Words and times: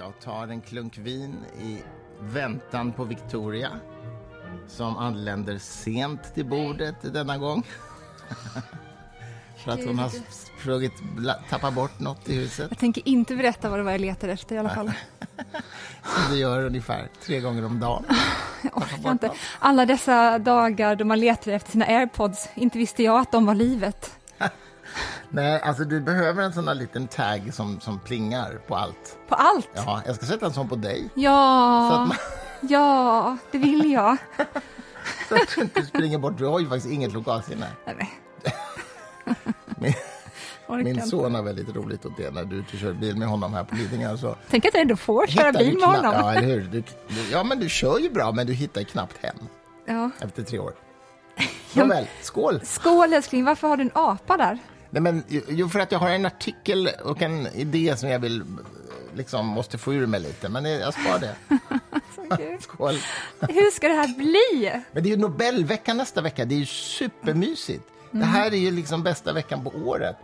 Jag 0.00 0.20
tar 0.20 0.48
en 0.48 0.60
klunk 0.60 0.98
vin 0.98 1.44
i 1.62 1.78
väntan 2.20 2.92
på 2.92 3.04
Victoria 3.04 3.70
som 4.68 4.96
anländer 4.96 5.58
sent 5.58 6.34
till 6.34 6.46
bordet 6.46 6.94
denna 7.02 7.38
gång. 7.38 7.66
För 9.64 9.72
att 9.72 9.84
hon 9.84 9.98
har 9.98 10.10
sprungit, 10.30 10.92
tappat 11.50 11.74
bort 11.74 12.00
något 12.00 12.28
i 12.28 12.34
huset. 12.34 12.66
Jag 12.70 12.78
tänker 12.78 13.08
inte 13.08 13.36
berätta 13.36 13.68
vad 13.68 13.78
det 13.78 13.82
var 13.82 13.92
jag 13.92 14.00
letade 14.00 14.32
efter 14.32 14.54
i 14.54 14.58
alla 14.58 14.68
fall. 14.68 14.92
Som 16.02 16.32
du 16.32 16.38
gör 16.38 16.64
ungefär 16.64 17.08
tre 17.22 17.40
gånger 17.40 17.64
om 17.64 17.80
dagen. 17.80 18.04
Jag 18.62 18.76
orkar 18.76 19.10
inte. 19.10 19.30
Alla 19.58 19.86
dessa 19.86 20.38
dagar 20.38 20.96
då 20.96 21.04
man 21.04 21.20
letar 21.20 21.52
efter 21.52 21.70
sina 21.70 21.84
airpods, 21.84 22.48
inte 22.54 22.78
visste 22.78 23.02
jag 23.02 23.20
att 23.20 23.32
de 23.32 23.46
var 23.46 23.54
livet. 23.54 24.19
Nej, 25.32 25.60
alltså 25.60 25.84
du 25.84 26.00
behöver 26.00 26.42
en 26.42 26.52
sån 26.52 26.64
där 26.64 26.74
liten 26.74 27.06
tag 27.08 27.54
som, 27.54 27.80
som 27.80 27.98
plingar 27.98 28.60
på 28.66 28.76
allt. 28.76 29.18
På 29.28 29.34
allt? 29.34 29.68
Ja, 29.74 30.02
jag 30.06 30.16
ska 30.16 30.26
sätta 30.26 30.46
en 30.46 30.52
sån 30.52 30.68
på 30.68 30.76
dig. 30.76 31.10
Ja, 31.14 31.88
man... 31.88 32.16
ja 32.60 33.36
det 33.50 33.58
vill 33.58 33.92
jag. 33.92 34.16
så 35.28 35.34
att 35.34 35.54
du 35.54 35.60
inte 35.60 35.82
springer 35.82 36.18
bort. 36.18 36.38
Du 36.38 36.46
har 36.46 36.60
ju 36.60 36.68
faktiskt 36.68 36.92
inget 36.92 37.12
lokalsinne. 37.12 37.66
Nej. 37.86 38.10
Min, 40.68 40.84
min 40.84 41.02
son 41.02 41.34
har 41.34 41.42
väldigt 41.42 41.76
roligt 41.76 42.06
åt 42.06 42.16
det 42.16 42.30
när 42.30 42.44
du 42.44 42.64
kör 42.78 42.92
bil 42.92 43.16
med 43.16 43.28
honom 43.28 43.54
här 43.54 43.64
på 43.64 43.74
Lidingö. 43.74 44.16
Så 44.16 44.36
Tänk 44.50 44.66
att 44.66 44.74
jag 44.74 44.80
ändå 44.80 44.96
får 44.96 45.26
köra 45.26 45.52
bil 45.52 45.78
med 45.78 45.88
honom. 45.88 46.14
Ja, 46.14 46.34
eller 46.34 46.48
hur? 46.48 46.60
Du, 46.60 46.82
ja, 47.32 47.44
men 47.44 47.60
du 47.60 47.68
kör 47.68 47.98
ju 47.98 48.10
bra, 48.10 48.32
men 48.32 48.46
du 48.46 48.52
hittar 48.52 48.82
knappt 48.82 49.24
hem 49.24 49.36
ja. 49.86 50.10
efter 50.20 50.42
tre 50.42 50.58
år. 50.58 50.72
Nåväl, 51.72 52.06
skål! 52.22 52.60
Skål 52.64 53.12
älskling, 53.12 53.44
varför 53.44 53.68
har 53.68 53.76
du 53.76 53.82
en 53.82 53.90
apa 53.94 54.36
där? 54.36 54.58
Nej, 54.90 55.02
men, 55.02 55.24
jo, 55.28 55.68
för 55.68 55.80
att 55.80 55.92
jag 55.92 55.98
har 55.98 56.10
en 56.10 56.26
artikel 56.26 56.90
och 57.04 57.22
en 57.22 57.46
idé 57.46 57.96
som 57.96 58.08
jag 58.08 58.18
vill 58.18 58.44
liksom 59.14 59.46
måste 59.46 59.78
få 59.78 59.94
ur 59.94 60.06
mig 60.06 60.20
lite, 60.20 60.48
men 60.48 60.64
jag 60.64 60.94
spar 60.94 61.18
det. 61.18 61.34
Skål! 62.60 62.94
Hur 63.40 63.70
ska 63.70 63.88
det 63.88 63.94
här 63.94 64.16
bli? 64.16 64.82
Men 64.92 65.02
det 65.02 65.08
är 65.08 65.10
ju 65.10 65.16
Nobelveckan 65.16 65.96
nästa 65.96 66.20
vecka, 66.20 66.44
det 66.44 66.54
är 66.54 66.58
ju 66.58 66.66
supermysigt. 66.66 67.84
Mm. 68.12 68.20
Det 68.20 68.26
här 68.26 68.52
är 68.52 68.56
ju 68.56 68.70
liksom 68.70 69.02
bästa 69.02 69.32
veckan 69.32 69.64
på 69.64 69.70
året. 69.70 70.16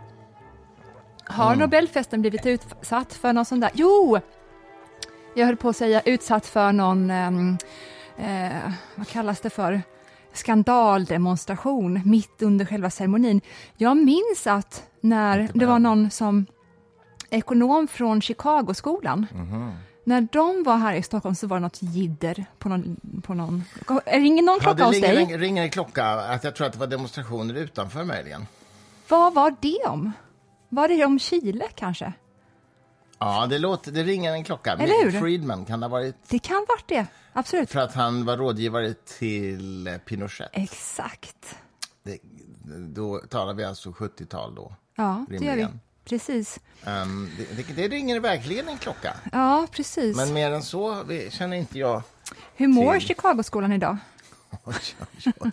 Har 1.23 1.47
mm. 1.47 1.59
Nobelfesten 1.59 2.21
blivit 2.21 2.45
utsatt 2.45 3.13
för 3.13 3.33
någon 3.33 3.45
sån 3.45 3.59
där... 3.59 3.71
Jo! 3.73 4.19
Jag 5.35 5.45
höll 5.45 5.57
på 5.57 5.69
att 5.69 5.77
säga 5.77 6.01
utsatt 6.01 6.45
för 6.45 6.71
någon... 6.71 7.11
Um, 7.11 7.57
eh, 8.17 8.71
vad 8.95 9.07
kallas 9.07 9.39
det 9.39 9.49
för? 9.49 9.81
Skandaldemonstration 10.37 12.01
mitt 12.05 12.41
under 12.41 12.65
själva 12.65 12.89
ceremonin. 12.89 13.41
Jag 13.77 13.97
minns 13.97 14.47
att 14.47 14.83
när 15.01 15.49
det 15.53 15.65
var 15.65 15.79
någon 15.79 16.11
som 16.11 16.45
ekonom 17.29 17.87
från 17.87 18.21
Chicagoskolan 18.21 19.25
mm. 19.33 19.71
När 20.07 20.27
de 20.31 20.63
var 20.63 20.77
här 20.77 20.95
i 20.95 21.03
Stockholm 21.03 21.35
så 21.35 21.47
var 21.47 21.57
det 21.57 21.61
något 21.61 21.81
jidder 21.81 22.45
på 22.59 22.69
någon... 22.69 22.97
På 23.23 23.33
någon 23.33 23.63
ringer 24.05 24.43
någon 24.43 24.59
klocka 24.59 24.79
ja, 24.79 24.85
hos 24.85 24.95
ringer, 24.95 25.07
dig? 25.07 25.17
Ringer, 25.17 25.37
ringer 25.37 25.63
en 25.63 25.69
klocka. 25.69 26.05
Att 26.05 26.43
jag 26.43 26.55
tror 26.55 26.67
att 26.67 26.73
det 26.73 26.79
var 26.79 26.87
demonstrationer 26.87 27.53
utanför 27.53 28.03
möjligen. 28.03 28.47
Vad 29.07 29.33
var 29.33 29.55
det 29.59 29.87
om? 29.87 30.11
Var 30.69 30.87
det 30.87 31.05
om 31.05 31.19
Chile 31.19 31.65
kanske? 31.75 32.13
Ja, 33.19 33.47
det, 33.47 33.59
låter, 33.59 33.91
det 33.91 34.03
ringer 34.03 34.33
en 34.33 34.43
klocka. 34.43 34.71
Eller 34.71 35.03
hur? 35.03 35.19
Friedman, 35.19 35.65
kan 35.65 35.79
det 35.79 35.85
ha 35.85 35.91
varit? 35.91 36.15
Det 36.29 36.39
kan 36.39 36.55
ha 36.55 36.65
varit 36.69 36.87
det, 36.87 37.05
absolut. 37.33 37.71
För 37.71 37.79
att 37.79 37.93
han 37.93 38.25
var 38.25 38.37
rådgivare 38.37 38.93
till 38.93 39.99
Pinochet. 40.05 40.49
Exakt. 40.53 41.55
Det, 42.03 42.19
då 42.77 43.19
talar 43.19 43.53
vi 43.53 43.63
alltså 43.63 43.89
70-tal 43.89 44.55
då? 44.55 44.73
Ja, 44.95 45.25
rimligen. 45.29 45.55
det 45.55 45.61
gör 45.61 45.67
vi. 45.67 45.79
Precis. 46.05 46.59
Um, 46.85 47.31
det, 47.37 47.57
det, 47.57 47.73
det, 47.73 47.87
ringer 47.87 48.19
verkligen 48.19 48.67
en 48.67 48.77
klocka. 48.77 49.13
Ja, 49.31 49.67
precis. 49.71 50.15
Men 50.17 50.33
mer 50.33 50.51
än 50.51 50.63
så 50.63 51.03
känner 51.29 51.57
inte 51.57 51.79
jag 51.79 52.01
Hur 52.55 52.67
mår 52.67 52.99
Chicagoskolan 52.99 53.71
idag? 53.71 53.97
Oj, 54.65 54.75
oj, 54.99 55.33
oj. 55.39 55.51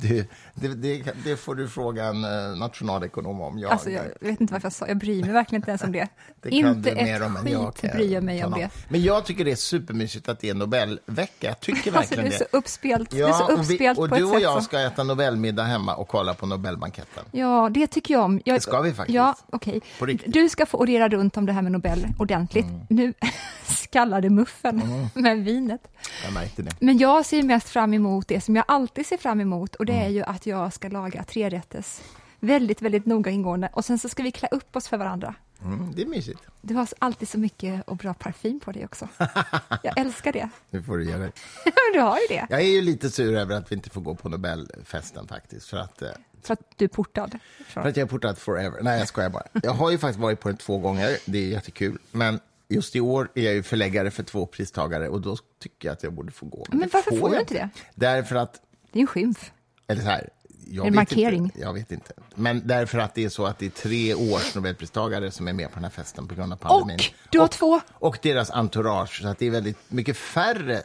Du, 0.00 0.26
det, 0.54 0.68
det, 0.68 1.12
det, 1.24 1.36
får 1.36 1.54
du 1.54 1.68
fråga 1.68 2.04
en 2.04 2.24
uh, 2.24 2.58
nationalekonom 2.58 3.40
om. 3.40 3.58
Jag, 3.58 3.72
alltså, 3.72 3.90
jag 3.90 4.02
vet 4.20 4.40
inte 4.40 4.52
varför 4.52 4.66
jag 4.66 4.72
sa 4.72 4.88
Jag 4.88 4.96
bryr 4.96 5.20
mig 5.24 5.32
verkligen 5.32 5.60
inte 5.60 5.70
ens 5.70 5.82
om 5.82 5.92
det. 5.92 6.08
det 6.42 6.50
inte 6.50 6.90
ett 6.90 7.22
skit 7.44 7.82
jag 7.82 7.92
bryr 7.92 8.12
jag 8.12 8.24
mig 8.24 8.44
om 8.44 8.52
det. 8.52 8.70
Men 8.88 9.02
jag 9.02 9.24
tycker 9.24 9.44
det 9.44 9.52
är 9.52 9.56
supermysigt 9.56 10.28
att 10.28 10.40
det 10.40 10.48
är 10.48 10.54
Nobelvecka. 10.54 11.46
Jag 11.46 11.60
tycker 11.60 11.78
alltså, 11.78 11.90
verkligen 11.90 12.24
det. 12.24 12.36
Är 12.36 12.38
så 12.38 12.56
uppspelt. 12.56 13.12
Ja, 13.12 13.26
det 13.26 13.32
är 13.32 13.38
så 13.38 13.48
uppspelt 13.48 13.98
och, 13.98 14.06
vi, 14.06 14.12
och 14.12 14.18
du 14.18 14.24
och 14.24 14.40
jag 14.40 14.62
ska 14.62 14.80
äta 14.80 15.02
Nobelmiddag 15.02 15.64
hemma 15.64 15.94
och 15.94 16.08
kolla 16.08 16.34
på 16.34 16.46
Nobelbanketten. 16.46 17.24
Ja, 17.32 17.70
det 17.74 17.86
tycker 17.86 18.14
jag 18.14 18.24
om. 18.24 18.40
Jag, 18.44 18.56
det 18.56 18.60
ska 18.60 18.80
vi 18.80 18.92
faktiskt. 18.92 19.16
Ja. 19.16 19.36
Okay. 19.52 19.80
Du 20.26 20.48
ska 20.48 20.66
få 20.66 20.78
orera 20.78 21.08
runt 21.08 21.36
om 21.36 21.46
det 21.46 21.52
här 21.52 21.62
med 21.62 21.72
Nobel 21.72 22.06
ordentligt. 22.18 22.66
Mm. 22.66 22.86
Nu 22.88 23.14
skallade 23.92 24.30
muffen 24.30 24.82
mm. 24.82 25.08
med 25.14 25.44
vinet. 25.44 25.80
Jag 26.24 26.32
märkte 26.32 26.62
det. 26.62 26.70
Men 26.78 26.98
jag 26.98 27.26
ser 27.26 27.42
mest 27.42 27.68
fram 27.68 27.94
emot 27.94 28.28
det 28.28 28.40
som 28.42 28.56
jag 28.56 28.64
alltid 28.68 29.06
ser 29.06 29.16
fram 29.16 29.40
emot 29.40 29.74
och 29.74 29.86
det 29.86 29.92
mm. 29.92 30.06
är 30.06 30.10
ju 30.10 30.22
att 30.22 30.46
jag 30.46 30.72
ska 30.72 30.88
laga 30.88 31.24
trerätters 31.24 32.00
väldigt, 32.40 32.82
väldigt 32.82 33.06
noga 33.06 33.30
ingående 33.30 33.70
och 33.72 33.84
sen 33.84 33.98
så 33.98 34.08
ska 34.08 34.22
vi 34.22 34.32
klä 34.32 34.48
upp 34.50 34.76
oss 34.76 34.88
för 34.88 34.96
varandra. 34.96 35.34
Mm, 35.64 35.92
det 35.94 36.02
är 36.02 36.06
mysigt. 36.06 36.40
Du 36.60 36.74
har 36.74 36.88
alltid 36.98 37.28
så 37.28 37.38
mycket 37.38 37.88
och 37.88 37.96
bra 37.96 38.14
parfym 38.14 38.60
på 38.60 38.72
dig 38.72 38.84
också. 38.84 39.08
Jag 39.82 39.98
älskar 39.98 40.32
det. 40.32 40.48
Nu 40.70 40.82
får 40.82 40.98
du 40.98 41.04
ge 41.04 41.16
dig. 41.16 41.32
du 41.92 42.00
har 42.00 42.18
ju 42.18 42.36
det. 42.36 42.46
Jag 42.50 42.60
är 42.60 42.66
ju 42.66 42.80
lite 42.80 43.10
sur 43.10 43.36
över 43.36 43.56
att 43.56 43.72
vi 43.72 43.76
inte 43.76 43.90
får 43.90 44.00
gå 44.00 44.14
på 44.14 44.28
Nobelfesten 44.28 45.28
faktiskt. 45.28 45.68
För 45.68 45.76
att, 45.76 46.02
eh, 46.02 46.08
för 46.42 46.52
att 46.52 46.60
du 46.76 46.84
är 46.84 46.88
portad? 46.88 47.38
För 47.66 47.80
att 47.80 47.96
jag 47.96 48.04
är 48.04 48.08
portad 48.08 48.38
forever. 48.38 48.82
Nej, 48.82 48.98
jag 48.98 49.08
skojar 49.08 49.30
bara. 49.30 49.44
Jag 49.62 49.72
har 49.72 49.90
ju 49.90 49.98
faktiskt 49.98 50.20
varit 50.20 50.40
på 50.40 50.48
den 50.48 50.56
två 50.56 50.78
gånger. 50.78 51.18
Det 51.26 51.38
är 51.38 51.48
jättekul. 51.48 51.98
Men 52.10 52.40
just 52.74 52.96
i 52.96 53.00
år 53.00 53.30
är 53.34 53.42
jag 53.42 53.54
ju 53.54 53.62
förläggare 53.62 54.10
för 54.10 54.22
två 54.22 54.46
pristagare 54.46 55.08
och 55.08 55.20
då 55.20 55.36
tycker 55.60 55.88
jag 55.88 55.92
att 55.92 56.02
jag 56.02 56.12
borde 56.12 56.32
få 56.32 56.46
gå. 56.46 56.66
Men, 56.68 56.78
Men 56.78 56.88
varför 56.92 57.16
får, 57.16 57.30
du 57.30 57.40
inte 57.40 57.54
det? 57.54 57.68
Därför 57.94 58.36
att... 58.36 58.60
Det 58.92 58.98
är 58.98 59.00
en 59.00 59.06
skymf. 59.06 59.52
Eller 59.86 60.00
så 60.00 60.08
här, 60.08 60.28
jag 60.66 60.86
en 60.86 60.94
markering. 60.94 61.44
Inte, 61.44 61.60
jag 61.60 61.74
vet 61.74 61.92
inte. 61.92 62.12
Men 62.34 62.66
därför 62.66 62.98
att 62.98 63.14
det 63.14 63.24
är 63.24 63.28
så 63.28 63.46
att 63.46 63.58
det 63.58 63.66
är 63.66 63.70
tre 63.70 64.14
års 64.14 64.54
Nobelpristagare 64.54 65.30
som 65.30 65.48
är 65.48 65.52
med 65.52 65.68
på 65.68 65.74
den 65.74 65.84
här 65.84 65.90
festen 65.90 66.28
på 66.28 66.34
grund 66.34 66.52
av 66.52 66.56
pandemin. 66.56 66.96
Och 66.96 67.28
du 67.30 67.38
har 67.38 67.44
och, 67.44 67.50
två! 67.50 67.80
Och 67.92 68.18
deras 68.22 68.50
entourage, 68.50 69.22
så 69.22 69.28
att 69.28 69.38
det 69.38 69.46
är 69.46 69.50
väldigt 69.50 69.78
mycket 69.88 70.16
färre 70.16 70.82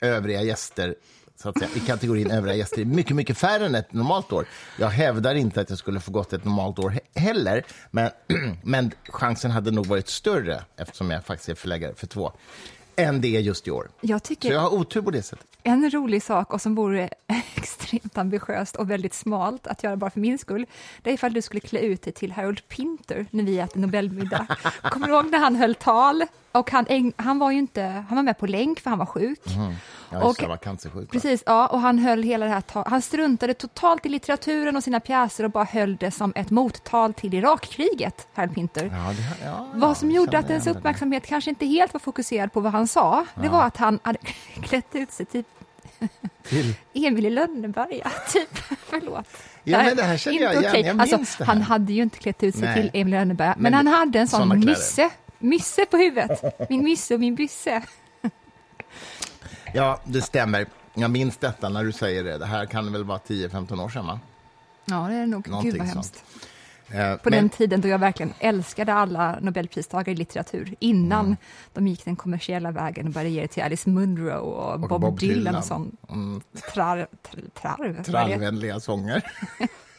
övriga 0.00 0.42
gäster 0.42 0.94
så 1.42 1.48
att 1.48 1.58
säga, 1.58 1.70
i 1.74 1.80
kategorin 1.80 2.30
övriga 2.30 2.54
gäster. 2.54 2.84
Mycket, 2.84 3.16
mycket 3.16 3.38
färre 3.38 3.66
än 3.66 3.74
ett 3.74 3.92
normalt 3.92 4.32
år. 4.32 4.46
Jag 4.78 4.88
hävdar 4.88 5.34
inte 5.34 5.60
att 5.60 5.70
jag 5.70 5.78
skulle 5.78 6.00
få 6.00 6.10
gått 6.12 6.32
ett 6.32 6.44
normalt 6.44 6.78
år 6.78 6.90
he 6.90 7.00
heller, 7.14 7.64
men, 7.90 8.10
men 8.62 8.90
chansen 9.08 9.50
hade 9.50 9.70
nog 9.70 9.86
varit 9.86 10.08
större 10.08 10.62
eftersom 10.76 11.10
jag 11.10 11.24
faktiskt 11.24 11.48
är 11.48 11.54
förläggare 11.54 11.94
för 11.94 12.06
två 12.06 12.32
än 12.96 13.20
det 13.20 13.36
är 13.36 13.40
just 13.40 13.68
i 13.68 13.70
år. 13.70 13.90
Jag 14.00 14.22
tycker 14.22 14.48
så 14.48 14.54
jag 14.54 14.60
har 14.60 14.74
otur 14.74 15.02
på 15.02 15.10
det 15.10 15.22
sättet. 15.22 15.46
En 15.62 15.90
rolig 15.90 16.22
sak, 16.22 16.52
och 16.52 16.60
som 16.60 16.74
vore 16.74 17.10
extremt 17.54 18.18
ambitiöst 18.18 18.76
och 18.76 18.90
väldigt 18.90 19.14
smalt 19.14 19.66
att 19.66 19.82
göra 19.84 19.96
bara 19.96 20.10
för 20.10 20.20
min 20.20 20.38
skull, 20.38 20.66
det 21.02 21.10
är 21.10 21.14
ifall 21.14 21.32
du 21.32 21.42
skulle 21.42 21.60
klä 21.60 21.80
ut 21.80 22.02
dig 22.02 22.12
till 22.12 22.32
Harold 22.32 22.68
Pinter 22.68 23.26
när 23.30 23.44
vi 23.44 23.58
äter 23.58 23.80
Nobelmiddag. 23.80 24.46
Kommer 24.82 25.06
du 25.06 25.12
ihåg 25.12 25.30
när 25.30 25.38
han 25.38 25.56
höll 25.56 25.74
tal? 25.74 26.24
Och 26.52 26.70
han, 26.70 27.12
han 27.16 27.38
var 27.38 27.50
ju 27.50 27.58
inte, 27.58 27.82
han 27.82 28.16
var 28.16 28.22
med 28.22 28.38
på 28.38 28.46
länk 28.46 28.80
för 28.80 28.90
han 28.90 28.98
var 28.98 29.06
sjuk. 29.06 29.46
Mm. 29.46 29.74
Ja, 30.10 30.24
och, 30.24 30.42
var 30.42 30.56
cancersjuk. 30.56 31.10
Precis, 31.10 31.42
ja, 31.46 31.66
och 31.66 31.80
han 31.80 31.98
höll 31.98 32.22
hela 32.22 32.46
det 32.46 32.52
här 32.52 32.88
Han 32.88 33.02
struntade 33.02 33.54
totalt 33.54 34.06
i 34.06 34.08
litteraturen 34.08 34.76
och 34.76 34.84
sina 34.84 35.00
pjäser 35.00 35.44
och 35.44 35.50
bara 35.50 35.64
höll 35.64 35.96
det 35.96 36.10
som 36.10 36.32
ett 36.36 36.50
mottal 36.50 37.14
till 37.14 37.34
Irakkriget, 37.34 38.28
Harold 38.34 38.54
Pinter. 38.54 38.84
Ja, 38.84 39.12
det, 39.12 39.44
ja, 39.46 39.66
vad 39.74 39.96
som 39.96 40.10
gjorde 40.10 40.38
att 40.38 40.50
ens 40.50 40.66
uppmärksamhet 40.66 41.22
det. 41.22 41.28
kanske 41.28 41.50
inte 41.50 41.66
helt 41.66 41.92
var 41.92 42.00
fokuserad 42.00 42.52
på 42.52 42.60
vad 42.60 42.72
han 42.72 42.88
sa, 42.88 43.26
det 43.34 43.48
var 43.48 43.62
att 43.62 43.76
han 43.76 43.98
hade 44.02 44.18
klätt 44.62 44.94
ut 44.94 45.12
sig 45.12 45.26
typ 45.26 45.46
till? 46.42 46.74
Emil 47.06 47.26
i 47.26 47.30
Lönneberga, 47.30 48.10
typ. 48.32 48.58
Förlåt. 48.86 49.26
Ja, 49.64 49.82
men 49.82 49.96
det 49.96 50.02
här 50.02 50.16
känner 50.16 50.40
jag 50.42 50.54
igen. 50.54 50.86
Jag 50.86 50.96
minns 50.96 51.12
alltså, 51.12 51.38
det 51.38 51.44
här. 51.44 51.54
Han 51.54 51.62
hade 51.62 51.92
ju 51.92 52.02
inte 52.02 52.18
klätt 52.18 52.42
ut 52.42 52.54
sig 52.54 52.64
Nej. 52.64 52.74
till 52.74 53.00
Emil 53.00 53.14
i 53.14 53.16
Lönneberga, 53.16 53.54
men, 53.58 53.62
men 53.62 53.74
han 53.74 53.86
hade 53.86 54.18
en 54.18 54.28
sån 54.28 54.60
mysse, 54.60 55.10
mysse 55.40 55.86
på 55.86 55.96
huvudet. 55.96 56.68
Min 56.70 56.84
mysse 56.84 57.14
och 57.14 57.20
min 57.20 57.34
bysse. 57.34 57.82
Ja, 59.74 60.00
det 60.04 60.22
stämmer. 60.22 60.66
Jag 60.94 61.10
minns 61.10 61.36
detta 61.36 61.68
när 61.68 61.84
du 61.84 61.92
säger 61.92 62.24
det. 62.24 62.38
Det 62.38 62.46
här 62.46 62.66
kan 62.66 62.92
väl 62.92 63.04
vara 63.04 63.18
10-15 63.18 63.84
år 63.84 63.88
sedan, 63.88 64.06
va? 64.06 64.20
Ja, 64.84 65.06
det 65.08 65.14
är 65.14 65.20
det 65.20 65.26
nog. 65.26 65.48
Någonting 65.48 65.70
Gud, 65.70 65.80
vad 65.80 65.88
hemskt. 65.88 66.24
Eh, 66.92 67.16
på 67.16 67.30
men... 67.30 67.32
den 67.32 67.48
tiden 67.48 67.80
då 67.80 67.88
jag 67.88 67.98
verkligen 67.98 68.34
älskade 68.38 68.94
alla 68.94 69.38
Nobelpristagare 69.40 70.12
i 70.12 70.14
litteratur, 70.14 70.74
innan 70.78 71.26
mm. 71.26 71.36
de 71.72 71.86
gick 71.86 72.04
den 72.04 72.16
kommersiella 72.16 72.70
vägen 72.70 73.06
och 73.06 73.12
började 73.12 73.30
ge 73.30 73.42
det 73.42 73.48
till 73.48 73.62
Alice 73.62 73.90
Munro 73.90 74.38
och, 74.38 74.72
och 74.72 74.80
Bob, 74.80 75.00
Bob, 75.00 75.18
Dylan, 75.18 75.54
och 75.54 75.64
sån 75.64 75.96
mm. 76.08 76.40
trar, 76.74 77.06
trarv. 77.54 78.02
Trallvänliga 78.02 78.80
sånger. 78.80 79.22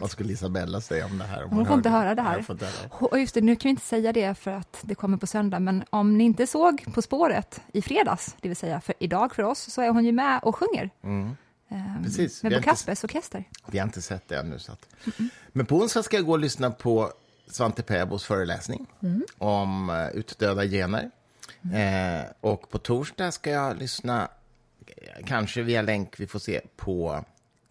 Vad 0.00 0.10
skulle 0.10 0.32
Isabella 0.32 0.80
säga 0.80 1.06
om 1.06 1.18
det 1.18 1.24
här? 1.24 1.44
Om 1.44 1.48
hon, 1.48 1.58
hon 1.58 1.66
får 1.66 1.76
inte 1.76 1.88
höra 1.88 2.14
det 2.14 2.22
här. 2.22 2.44
Och 2.90 3.20
just 3.20 3.34
det, 3.34 3.40
nu 3.40 3.56
kan 3.56 3.68
vi 3.68 3.70
inte 3.70 3.82
säga 3.82 4.12
det 4.12 4.34
för 4.34 4.50
att 4.50 4.78
det 4.82 4.94
kommer 4.94 5.16
på 5.16 5.26
söndag, 5.26 5.58
men 5.58 5.84
om 5.90 6.18
ni 6.18 6.24
inte 6.24 6.46
såg 6.46 6.84
På 6.94 7.02
spåret 7.02 7.60
i 7.72 7.82
fredags, 7.82 8.36
det 8.40 8.48
vill 8.48 8.56
säga 8.56 8.80
för 8.80 8.94
idag 8.98 9.34
för 9.34 9.42
oss, 9.42 9.72
så 9.72 9.82
är 9.82 9.88
hon 9.88 10.04
ju 10.04 10.12
med 10.12 10.40
och 10.42 10.56
sjunger. 10.56 10.90
Mm. 11.02 11.36
Um, 11.70 12.04
Precis. 12.04 12.42
Med 12.42 12.52
Bo 12.52 12.62
Kaspers 12.62 13.04
orkester. 13.04 13.44
Vi 13.66 13.78
har 13.78 13.86
inte 13.86 14.02
sett 14.02 14.28
det 14.28 14.36
ännu. 14.38 14.58
Så 14.58 14.72
att. 14.72 14.86
Mm 15.04 15.12
-mm. 15.16 15.28
Men 15.52 15.66
på 15.66 15.76
onsdag 15.76 16.02
ska 16.02 16.16
jag 16.16 16.26
gå 16.26 16.32
och 16.32 16.38
lyssna 16.38 16.70
på 16.70 17.12
Svante 17.46 17.82
Pääbos 17.82 18.24
föreläsning 18.24 18.86
mm. 19.02 19.24
om 19.38 19.90
uh, 19.90 20.08
utdöda 20.08 20.64
gener. 20.64 21.10
Eh, 21.62 22.24
och 22.40 22.70
på 22.70 22.78
torsdag 22.78 23.32
ska 23.32 23.50
jag 23.50 23.78
lyssna, 23.78 24.28
kanske 25.24 25.62
via 25.62 25.82
länk, 25.82 26.20
vi 26.20 26.26
får 26.26 26.38
se, 26.38 26.60
på 26.76 27.24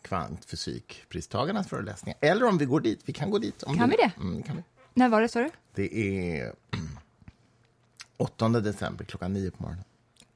kvantfysikpristagarnas 0.08 1.68
föreläsningar. 1.68 2.18
Eller 2.22 2.46
om 2.46 2.58
vi 2.58 2.66
går 2.66 2.80
dit. 2.80 3.00
Vi 3.06 3.14
kan 3.14 3.30
gå 3.32 3.38
dit. 3.38 3.64
Om 3.64 3.78
Kan 3.78 3.90
du- 3.90 3.96
vi 3.98 4.04
det? 4.04 4.12
Mm, 4.22 4.44
kan 4.44 4.56
vi. 4.56 4.64
När 4.94 5.10
var 5.10 5.22
det, 5.22 5.28
sa 5.30 5.40
du? 5.40 5.50
Det 5.76 5.98
är 6.40 6.54
8 8.18 8.50
december 8.50 9.06
klockan 9.06 9.34
9 9.34 9.52
på 9.52 9.64
morgonen. 9.64 9.84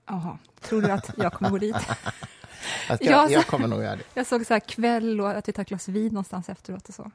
Jaha, 0.07 0.37
tror 0.61 0.81
du 0.81 0.91
att 0.91 1.09
jag 1.17 1.33
kommer 1.33 1.49
gå 1.51 1.57
dit? 1.57 1.75
Fast 2.87 3.03
Ja, 3.03 3.11
jag, 3.11 3.31
jag 3.31 3.47
kommer 3.47 3.67
nog 3.67 3.83
göra 3.83 3.95
det. 3.95 4.03
Jag 4.13 4.27
såg 4.27 4.45
så 4.45 4.53
här 4.53 4.59
kväll 4.59 5.21
och 5.21 5.29
att 5.31 5.47
vi 5.47 5.53
tar 5.53 5.61
ett 5.61 5.67
glas 5.69 5.87
vin 5.87 6.07
någonstans 6.13 6.49
efteråt 6.49 6.89
och 6.89 6.95
så. 6.95 7.11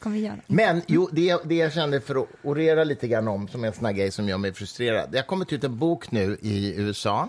Kom, 0.00 0.16
göra. 0.16 0.36
Men 0.46 0.82
jo, 0.86 1.08
det, 1.12 1.40
det 1.44 1.54
jag 1.54 1.72
kände 1.72 2.00
för 2.00 2.14
att 2.22 2.28
orera 2.42 2.84
lite 2.84 3.08
grann 3.08 3.28
om, 3.28 3.48
som 3.48 3.64
är 3.64 3.68
en 3.68 3.74
sån 3.74 3.94
grej 3.94 4.10
som 4.10 4.28
gör 4.28 4.38
mig 4.38 4.52
frustrerad. 4.52 5.10
Det 5.12 5.18
har 5.18 5.24
kommit 5.24 5.52
ut 5.52 5.64
en 5.64 5.78
bok 5.78 6.10
nu 6.10 6.38
i 6.42 6.74
USA 6.80 7.28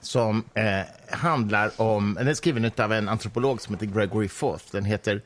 som 0.00 0.44
eh, 0.54 0.80
handlar 1.10 1.80
om, 1.80 2.14
den 2.14 2.28
är 2.28 2.34
skriven 2.34 2.70
av 2.78 2.92
en 2.92 3.08
antropolog 3.08 3.60
som 3.60 3.74
heter 3.74 3.86
Gregory 3.86 4.28
Forth. 4.28 4.64
Den 4.72 4.84
heter 4.84 5.22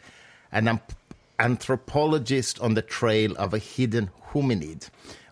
An 0.50 0.68
Ant- 0.68 0.94
Anthropologist 1.36 2.60
on 2.60 2.74
the 2.74 2.82
Trail 2.82 3.32
of 3.36 3.54
a 3.54 3.60
Hidden 3.74 4.10
Hominid. 4.20 4.84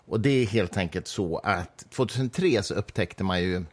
Och 0.07 0.19
det 0.19 0.29
är 0.29 0.45
helt 0.45 0.77
enkelt 0.77 1.07
så 1.07 1.37
att 1.37 1.85
2003 1.89 2.63
så 2.63 2.73
upptäckte 2.73 3.23
man 3.23 3.41
ju 3.41 3.65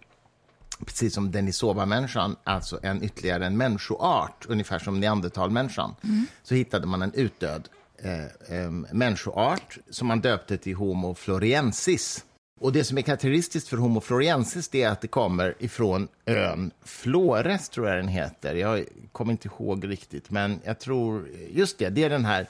precis 0.86 1.14
som 1.14 1.30
Denisova-människan, 1.30 2.36
alltså 2.44 2.80
en 2.82 3.02
ytterligare 3.02 3.46
en 3.46 3.56
människoart, 3.56 4.46
ungefär 4.48 4.78
som 4.78 5.00
neandertalmänniskan, 5.00 5.94
så 6.42 6.54
hittade 6.54 6.86
man 6.86 7.02
en 7.02 7.12
utdöd 7.14 7.68
eh, 7.98 8.58
eh, 8.58 8.70
människoart 8.92 9.78
som 9.90 10.08
man 10.08 10.20
döpte 10.20 10.56
till 10.56 10.74
Homo 10.74 11.14
floriensis. 11.14 12.24
Och 12.60 12.72
det 12.72 12.84
som 12.84 12.98
är 12.98 13.02
karaktäristiskt 13.02 13.68
för 13.68 13.76
Homo 13.76 14.00
floriensis 14.00 14.74
är 14.74 14.88
att 14.88 15.00
det 15.00 15.08
kommer 15.08 15.54
ifrån 15.58 16.08
ön 16.26 16.70
Flores, 16.84 17.68
tror 17.68 17.88
jag 17.88 17.96
den 17.96 18.08
heter. 18.08 18.54
Jag 18.54 18.84
kommer 19.12 19.32
inte 19.32 19.48
ihåg 19.48 19.88
riktigt, 19.88 20.30
men 20.30 20.60
jag 20.64 20.78
tror... 20.78 21.28
Just 21.50 21.78
det, 21.78 21.88
det 21.88 22.04
är 22.04 22.10
den 22.10 22.24
här 22.24 22.48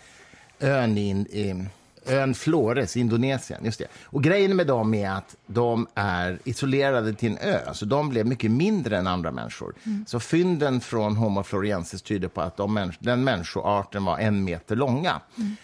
ön 0.61 0.99
i, 0.99 1.11
i 1.11 1.67
ön 2.07 2.35
Flores 2.35 2.97
Indonesien. 2.97 3.65
Just 3.65 3.79
det. 3.79 3.87
Och 4.05 4.23
grejen 4.23 4.57
med 4.57 4.67
dem 4.67 4.95
är 4.95 5.11
att 5.11 5.37
de 5.47 5.87
är 5.95 6.39
isolerade 6.45 7.15
till 7.15 7.31
en 7.31 7.39
ö, 7.39 7.75
så 7.75 7.85
de 7.85 8.09
blev 8.09 8.27
mycket 8.27 8.51
mindre 8.51 8.99
än 8.99 9.07
andra 9.07 9.31
människor. 9.31 9.75
Så 10.07 10.21
fynden 10.21 10.81
från 10.81 11.17
Homo 11.17 11.43
floriensis 11.43 12.03
tyder 12.03 12.29
på 12.29 12.41
att 12.41 12.57
de 12.57 12.93
den 12.99 13.25
människoarten 13.25 14.05
var 14.05 14.19
en 14.19 14.45
meter 14.45 14.77
långa. 14.77 15.21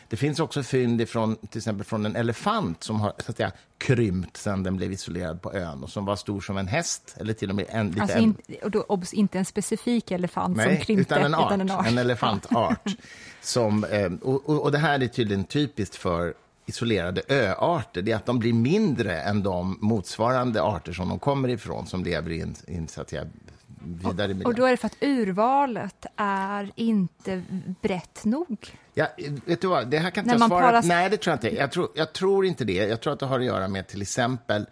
Det 0.09 0.17
finns 0.17 0.41
också 0.41 0.63
fynd 0.63 1.01
ifrån, 1.01 1.37
till 1.37 1.59
exempel 1.59 1.85
från 1.85 2.07
en 2.07 2.17
elefant 2.17 2.83
som 2.83 3.01
har 3.01 3.13
så 3.19 3.31
att 3.31 3.37
säga, 3.37 3.53
krympt 3.81 4.37
sedan 4.37 4.63
den 4.63 4.77
blev 4.77 4.93
isolerad 4.93 5.43
på 5.43 5.53
ön 5.53 5.83
och 5.83 5.91
som 5.91 6.05
var 6.05 6.17
stor 6.17 6.41
som 6.41 6.57
en 6.57 6.69
häst, 6.69 7.17
eller 7.21 7.33
till 7.33 7.51
och 7.51 7.57
med 7.57 7.67
en, 7.69 7.89
lite 7.89 8.03
Alltså 8.03 8.19
in, 8.19 8.35
och 8.63 8.71
då, 8.71 8.83
obs, 8.83 9.13
inte 9.13 9.39
en 9.39 9.45
specifik 9.45 10.11
elefant 10.11 10.57
som 10.57 10.67
Nej, 10.67 10.81
krympte, 10.81 11.15
utan 11.15 11.25
en 11.25 11.35
art. 11.35 11.47
utan 11.47 11.61
en 11.61 11.71
art. 11.71 11.87
En 11.87 11.99
elefantart. 11.99 12.97
som, 13.41 13.85
eh, 13.85 14.13
och, 14.23 14.49
och, 14.49 14.63
och 14.63 14.73
det 14.73 14.79
här 14.79 15.03
är 15.03 15.07
tydligen 15.07 15.45
typiskt 15.45 15.97
för 15.97 16.35
isolerade 16.67 17.23
öarter. 17.29 18.03
Det 18.03 18.13
är 18.13 18.17
att 18.17 18.27
de 18.27 18.39
blir 18.39 18.53
mindre 18.53 19.21
än 19.21 19.43
de 19.43 19.79
motsvarande 19.81 20.63
arter 20.63 20.93
som 20.93 21.09
de 21.09 21.19
kommer 21.19 21.49
ifrån, 21.49 21.87
som 21.87 22.05
lever 22.05 22.31
i 22.31 22.41
en, 22.41 22.55
i 22.67 22.77
en 22.77 22.89
så 22.89 23.01
att 23.01 23.11
säga, 23.11 23.27
vidare 23.81 24.29
miljö. 24.29 24.45
Och 24.45 24.55
då 24.55 24.65
är 24.67 24.71
det 24.71 24.77
för 24.77 24.87
att 24.87 24.97
urvalet 25.01 26.07
är 26.17 26.71
inte 26.75 27.43
brett 27.83 28.25
nog. 28.25 28.79
Ja, 28.95 29.07
vet 29.45 29.61
du 29.61 29.69
vad, 29.69 29.91
det 29.91 29.99
här 29.99 30.11
kan 30.11 30.25
inte 30.25 30.35
jag 30.37 30.49
svara 30.49 30.67
paras- 30.73 30.87
Nej, 30.87 31.11
det 31.11 31.17
tror 31.17 31.33
jag 31.33 31.37
inte. 31.37 31.61
Jag 31.61 31.73
tror, 31.73 31.89
jag 31.95 32.13
tror 32.13 32.47
inte 32.47 32.65
det. 32.65 32.73
Jag 32.75 33.01
tror 33.01 33.13
att 33.13 33.19
det 33.21 33.27
har 33.27 33.39
att 33.39 33.45
göra 33.47 33.69
med 33.69 33.87
till 33.89 34.03
exempel 34.03 34.67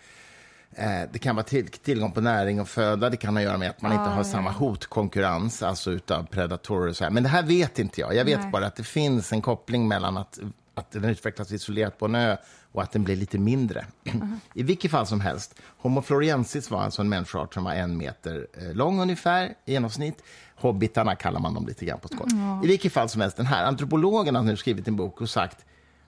eh, 0.74 0.86
det 1.12 1.18
kan 1.18 1.36
vara 1.36 1.44
till, 1.46 1.68
tillgång 1.68 2.12
på 2.12 2.20
näring 2.20 2.60
och 2.60 2.68
föda. 2.68 3.10
Det 3.10 3.16
kan 3.16 3.34
ha 3.36 3.40
att 3.40 3.44
göra 3.44 3.58
med 3.58 3.70
att 3.70 3.82
man 3.82 3.92
inte 3.92 4.04
har 4.04 4.24
samma 4.24 4.50
hotkonkurrens, 4.50 5.62
alltså 5.62 5.90
utav 5.90 6.22
predatorer 6.26 6.88
och 6.88 6.96
så 6.96 7.04
här. 7.04 7.10
Men 7.10 7.22
det 7.22 7.28
här 7.28 7.42
vet 7.42 7.78
inte 7.78 8.00
jag. 8.00 8.14
Jag 8.14 8.24
vet 8.24 8.40
Nej. 8.40 8.50
bara 8.50 8.66
att 8.66 8.76
det 8.76 8.84
finns 8.84 9.32
en 9.32 9.42
koppling 9.42 9.88
mellan 9.88 10.16
att, 10.16 10.38
att 10.74 10.90
den 10.90 11.04
utvecklas 11.04 11.52
isolerat 11.52 11.98
på 11.98 12.04
en 12.04 12.14
ö 12.14 12.36
och 12.72 12.82
att 12.82 12.92
den 12.92 13.04
blir 13.04 13.16
lite 13.16 13.38
mindre. 13.38 13.86
I 14.54 14.62
vilket 14.62 14.90
fall 14.90 15.06
som 15.06 15.20
helst, 15.20 15.54
Homo 15.78 16.02
floriensis 16.02 16.70
var 16.70 16.80
alltså 16.82 17.02
en 17.02 17.08
människoart 17.08 17.54
som 17.54 17.64
var 17.64 17.72
en 17.72 17.96
meter 17.96 18.46
eh, 18.60 18.74
lång 18.74 19.00
ungefär 19.00 19.54
i 19.64 19.72
genomsnitt. 19.72 20.22
Hobbitarna 20.56 21.14
kallar 21.16 21.40
man 21.40 21.54
dem 21.54 21.66
lite 21.66 21.84
grann 21.84 21.98
på 22.00 22.08
skoj. 22.08 22.26
I 22.64 22.66
vilket 22.66 22.92
fall 22.92 23.08
som 23.08 23.20
helst, 23.20 23.36
den 23.36 23.46
här 23.46 23.64
antropologen 23.64 24.34
har 24.34 24.42
nu 24.42 24.56
skrivit 24.56 24.88
en 24.88 24.96
bok 24.96 25.20
och 25.20 25.30
sagt 25.30 25.64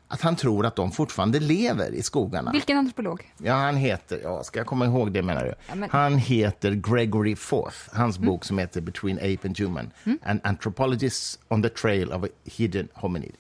att 0.09 0.21
han 0.21 0.37
tror 0.37 0.67
att 0.67 0.77
de 0.77 0.91
fortfarande 0.93 1.41
lever 1.41 1.91
i 1.95 2.03
skogarna. 2.03 2.53
Vilken 2.53 2.79
antropolog? 2.79 3.33
Ja, 3.39 3.55
han 3.55 3.77
heter, 3.77 4.21
ja, 4.23 4.43
ska 4.45 4.59
jag 4.61 4.67
komma 4.67 4.85
ihåg 4.87 5.12
det 5.12 5.23
menar 5.23 5.45
du? 5.45 5.55
Ja, 5.69 5.75
men- 5.75 5.91
Han 5.91 6.17
heter 6.19 6.71
Gregory 6.73 7.37
Forth. 7.37 7.77
Hans 7.93 8.19
bok 8.19 8.45
som 8.45 8.59
heter 8.59 8.81
Between 8.81 9.17
Ape 9.19 9.39
and 9.45 9.59
Human. 9.59 9.91
An 10.23 10.41
Anthropologist 10.45 11.41
on 11.49 11.62
the 11.62 11.69
Trail 11.69 12.12
of 12.12 12.25
a 12.25 12.29
Hidden 12.45 12.89
Hominid. 12.95 13.33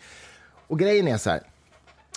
Och 0.66 0.78
grejen 0.78 1.08
är 1.08 1.16
så 1.18 1.30
här, 1.30 1.40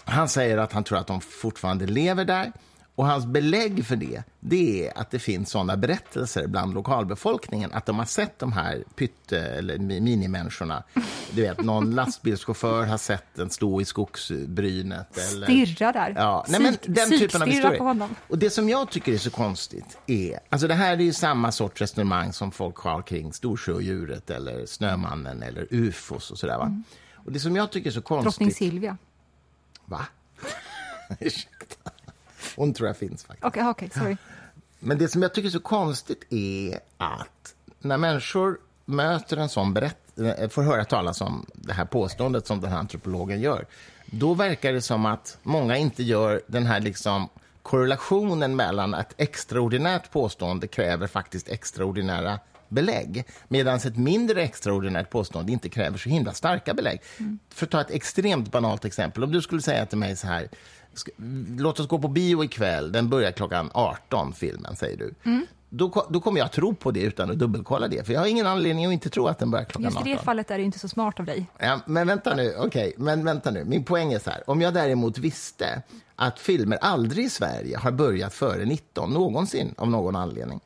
han 0.06 0.30
säger 0.30 0.58
att 0.58 0.74
han 0.74 0.84
tror 0.84 0.98
att 0.98 1.08
de 1.08 1.22
fortfarande 1.22 1.86
lever 1.86 2.26
där. 2.26 2.52
Och 2.96 3.06
hans 3.06 3.26
belägg 3.26 3.86
för 3.86 3.96
det, 3.96 4.24
det 4.40 4.88
är 4.88 4.98
att 4.98 5.12
det 5.12 5.20
finns 5.20 5.50
sådana 5.50 5.78
berättelser 5.78 6.48
bland 6.48 6.74
lokalbefolkningen 6.74 7.72
att 7.74 7.86
de 7.86 7.98
har 8.00 8.06
sett 8.06 8.40
de 8.40 8.52
här 8.54 8.84
pytte 8.96 9.40
eller 9.40 9.78
mi- 9.78 10.02
minimänniskorna. 10.02 10.84
Du 11.32 11.42
vet, 11.42 11.62
någon 11.64 11.92
lastbilschaufför 11.96 12.86
har 12.86 12.98
sett 12.98 13.24
den 13.36 13.50
stå 13.50 13.82
i 13.82 13.86
skogsbrynet. 13.86 15.18
Eller... 15.32 15.48
Stirra 15.48 15.92
där. 15.92 16.14
Ja, 16.18 16.46
nej, 16.50 16.62
men 16.62 16.74
Psyk- 16.74 16.94
den 16.94 17.10
typen 17.20 17.66
av 17.66 17.78
honom. 17.78 18.16
Och 18.30 18.38
det 18.38 18.50
som 18.50 18.70
jag 18.70 18.90
tycker 18.90 19.14
är 19.14 19.18
så 19.18 19.32
konstigt 19.32 19.98
är, 20.08 20.40
alltså 20.50 20.68
det 20.68 20.74
här 20.74 20.94
är 20.94 21.02
ju 21.02 21.14
samma 21.14 21.52
sorts 21.52 21.82
resonemang 21.82 22.34
som 22.34 22.52
folk 22.52 22.78
har 22.78 23.02
kring 23.02 23.34
Storsjöodjuret 23.34 24.30
eller 24.30 24.66
Snömannen 24.66 25.44
eller 25.44 25.68
ufos 25.70 26.32
och 26.32 26.38
sådär 26.38 26.58
va. 26.58 26.82
Och 27.16 27.32
det 27.32 27.40
som 27.40 27.56
jag 27.56 27.72
tycker 27.72 27.90
är 27.90 27.94
så 27.94 28.02
konstigt... 28.02 28.24
Drottning 28.40 28.52
Silvia. 28.52 28.98
Va? 29.94 30.06
Ursäkta. 31.20 31.92
Hon 32.56 32.74
tror 32.74 32.88
jag 32.88 32.98
finns 32.98 33.24
faktiskt. 33.24 33.46
Okej, 33.46 33.68
okej, 33.68 33.90
sorry. 33.90 34.18
Men 34.80 34.98
det 34.98 35.08
som 35.08 35.22
jag 35.22 35.34
tycker 35.34 35.48
är 35.48 35.52
så 35.52 35.60
konstigt 35.60 36.24
är 36.34 36.80
att 36.98 37.56
när 37.80 37.98
människor 37.98 38.58
möter 38.86 39.38
en 39.38 39.50
sån 39.50 39.74
berätt- 39.74 40.00
får 40.54 40.62
höra 40.64 40.86
talas 40.86 41.22
om 41.22 41.46
det 41.54 41.74
här 41.74 41.86
påståendet 41.86 42.48
som 42.48 42.62
den 42.62 42.72
här 42.72 42.78
antropologen 42.80 43.42
gör, 43.42 43.66
då 44.06 44.34
verkar 44.34 44.74
det 44.74 44.82
som 44.82 45.06
att 45.06 45.38
många 45.44 45.78
inte 45.78 46.04
gör 46.04 46.42
den 46.48 46.66
här 46.66 46.80
liksom 46.80 47.30
korrelationen 47.62 48.56
mellan 48.56 48.94
att 48.94 49.14
extraordinärt 49.18 50.12
påstående 50.12 50.68
kräver 50.68 51.08
faktiskt 51.08 51.50
extraordinära 51.50 52.40
belägg, 52.74 53.24
medan 53.48 53.76
ett 53.76 53.98
mindre 53.98 54.44
extraordinärt 54.44 55.10
påstående 55.10 55.52
inte 55.52 55.70
kräver 55.70 55.98
så 55.98 56.10
himla 56.10 56.34
starka 56.34 56.74
belägg. 56.74 57.02
För 57.50 57.66
att 57.66 57.72
ta 57.72 57.82
ett 57.82 57.92
extremt 57.92 58.52
banalt 58.52 58.86
exempel, 58.86 59.24
om 59.24 59.32
du 59.32 59.42
skulle 59.42 59.62
säga 59.62 59.86
till 59.86 59.98
mig 59.98 60.16
så 60.16 60.28
här, 60.28 60.48
"Ska- 60.94 61.12
låt 61.58 61.80
oss 61.80 61.88
gå 61.88 62.00
på 62.00 62.08
bio 62.08 62.44
ikväll, 62.44 62.92
den 62.92 63.10
börjar 63.10 63.32
klockan 63.32 63.70
18, 63.74 64.34
filmen, 64.34 64.76
säger 64.76 64.98
du. 64.98 65.14
Då, 65.76 65.90
ko- 65.90 66.06
då 66.10 66.20
kommer 66.20 66.40
jag 66.40 66.52
tro 66.52 66.76
på 66.76 66.92
det 66.92 67.00
utan 67.02 67.32
att 67.32 67.40
dubbelkolla 67.40 67.88
det, 67.88 68.06
för 68.06 68.14
jag 68.14 68.20
har 68.20 68.28
ingen 68.28 68.48
anledning 68.48 68.86
att 68.86 68.94
inte 68.94 69.10
tro 69.10 69.28
att 69.28 69.40
den 69.40 69.52
börjar 69.52 69.66
klockan 69.66 69.84
Just 69.84 69.96
i 69.98 70.00
18. 70.00 70.12
det 70.12 70.24
fallet 70.24 70.52
är 70.52 70.58
det 70.58 70.64
inte 70.64 70.80
så 70.80 70.88
smart 70.88 71.20
av 71.20 71.26
dig. 71.26 71.46
Ja, 71.60 71.80
men 71.86 72.08
vänta 72.08 72.36
nu, 72.36 72.56
okej, 72.58 72.94
men 72.98 73.26
vänta 73.26 73.52
nu. 73.52 73.66
Min 73.66 73.84
poäng 73.84 74.14
är 74.14 74.20
så 74.20 74.30
här, 74.30 74.50
om 74.50 74.62
jag 74.62 74.74
däremot 74.74 75.18
visste 75.18 75.82
att 76.16 76.40
filmer 76.40 76.78
aldrig 76.82 77.26
i 77.26 77.30
Sverige 77.30 77.78
har 77.78 77.92
börjat 77.92 78.34
före 78.34 78.66
19, 78.66 79.14
någonsin, 79.14 79.74
av 79.78 79.90
någon 79.90 80.16
anledning, 80.16 80.60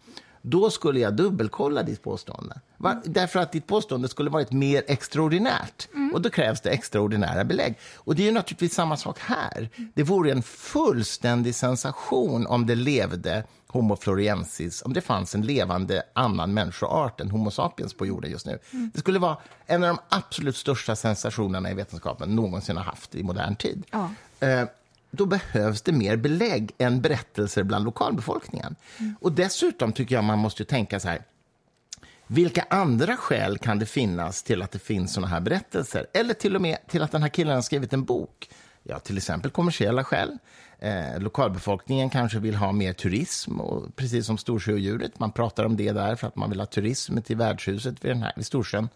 då 0.50 0.70
skulle 0.70 1.00
jag 1.00 1.16
dubbelkolla 1.16 1.84
ditt 1.84 2.04
påstående. 2.04 2.60
Va? 2.78 3.02
Därför 3.06 3.40
att 3.40 3.52
ditt 3.52 3.68
påstående 3.68 4.08
skulle 4.08 4.30
varit 4.30 4.52
mer 4.52 4.84
extraordinärt. 4.88 5.88
Och 6.14 6.22
då 6.22 6.30
krävs 6.30 6.62
det 6.62 6.70
extraordinära 6.70 7.44
belägg. 7.44 7.78
Och 7.96 8.16
det 8.16 8.28
är 8.28 8.32
naturligtvis 8.32 8.74
samma 8.74 8.98
sak 8.98 9.20
här. 9.20 9.70
Det 9.94 10.04
vore 10.04 10.32
en 10.32 10.44
fullständig 10.44 11.56
sensation 11.56 12.48
om 12.48 12.66
det 12.66 12.76
levde 12.76 13.44
Homo 13.68 13.96
floriensis, 13.96 14.82
om 14.82 14.94
det 14.94 15.02
fanns 15.02 15.36
en 15.36 15.42
levande 15.42 16.04
annan 16.14 16.54
människoart 16.54 17.22
än 17.22 17.32
Homo 17.32 17.52
sapiens 17.52 17.94
på 17.94 18.06
jorden 18.06 18.32
just 18.32 18.46
nu. 18.46 18.60
Det 18.94 19.00
skulle 19.00 19.20
vara 19.20 19.38
en 19.66 19.84
av 19.84 19.96
de 19.96 20.00
absolut 20.10 20.56
största 20.56 20.96
sensationerna 20.96 21.72
i 21.72 21.74
vetenskapen 21.74 22.36
någonsin 22.36 22.78
har 22.78 22.84
haft 22.84 23.16
i 23.16 23.24
modern 23.24 23.56
tid. 23.56 23.84
Ja. 23.92 24.10
Då 25.18 25.26
behövs 25.26 25.82
det 25.82 25.92
mer 25.92 26.16
belägg 26.16 26.72
än 26.78 27.02
berättelser 27.02 27.64
bland 27.64 27.86
lokalbefolkningen. 27.86 28.76
Och 29.20 29.32
dessutom 29.32 29.94
tycker 29.94 30.16
jag 30.16 30.24
man 30.24 30.40
måste 30.40 30.62
ju 30.62 30.66
tänka 30.66 31.00
så 31.00 31.08
här, 31.08 31.22
vilka 32.28 32.66
andra 32.70 33.18
skäl 33.18 33.58
kan 33.58 33.80
det 33.80 33.86
finnas 33.86 34.44
till 34.44 34.62
att 34.62 34.72
det 34.72 34.80
finns 34.80 35.14
såna 35.14 35.28
här 35.28 35.40
berättelser? 35.40 36.06
Eller 36.14 36.34
till 36.34 36.56
och 36.56 36.62
med 36.62 36.78
till 36.88 37.02
att 37.02 37.12
den 37.12 37.22
här 37.22 37.30
killen 37.30 37.56
har 37.56 37.62
skrivit 37.62 37.94
en 37.94 38.04
bok? 38.04 38.50
Ja, 38.84 39.00
till 39.00 39.18
exempel 39.18 39.52
kommersiella 39.52 40.04
skäl. 40.04 40.38
Eh, 40.80 41.20
lokalbefolkningen 41.20 42.10
kanske 42.10 42.40
vill 42.40 42.56
ha 42.56 42.72
mer 42.72 42.94
turism, 42.94 43.62
och 43.62 43.96
precis 43.96 44.26
som 44.26 44.38
Storsjöodjuret. 44.38 45.20
Man 45.20 45.32
pratar 45.32 45.64
om 45.64 45.78
det 45.78 45.92
där 45.92 46.16
för 46.16 46.28
att 46.28 46.36
man 46.36 46.50
vill 46.50 46.60
ha 46.60 46.66
turism 46.66 47.22
till 47.22 47.38
värdshuset 47.38 48.06
vid, 48.06 48.12
den 48.12 48.24
här, 48.24 48.34
vid 48.36 48.46
Storsjön. 48.46 48.90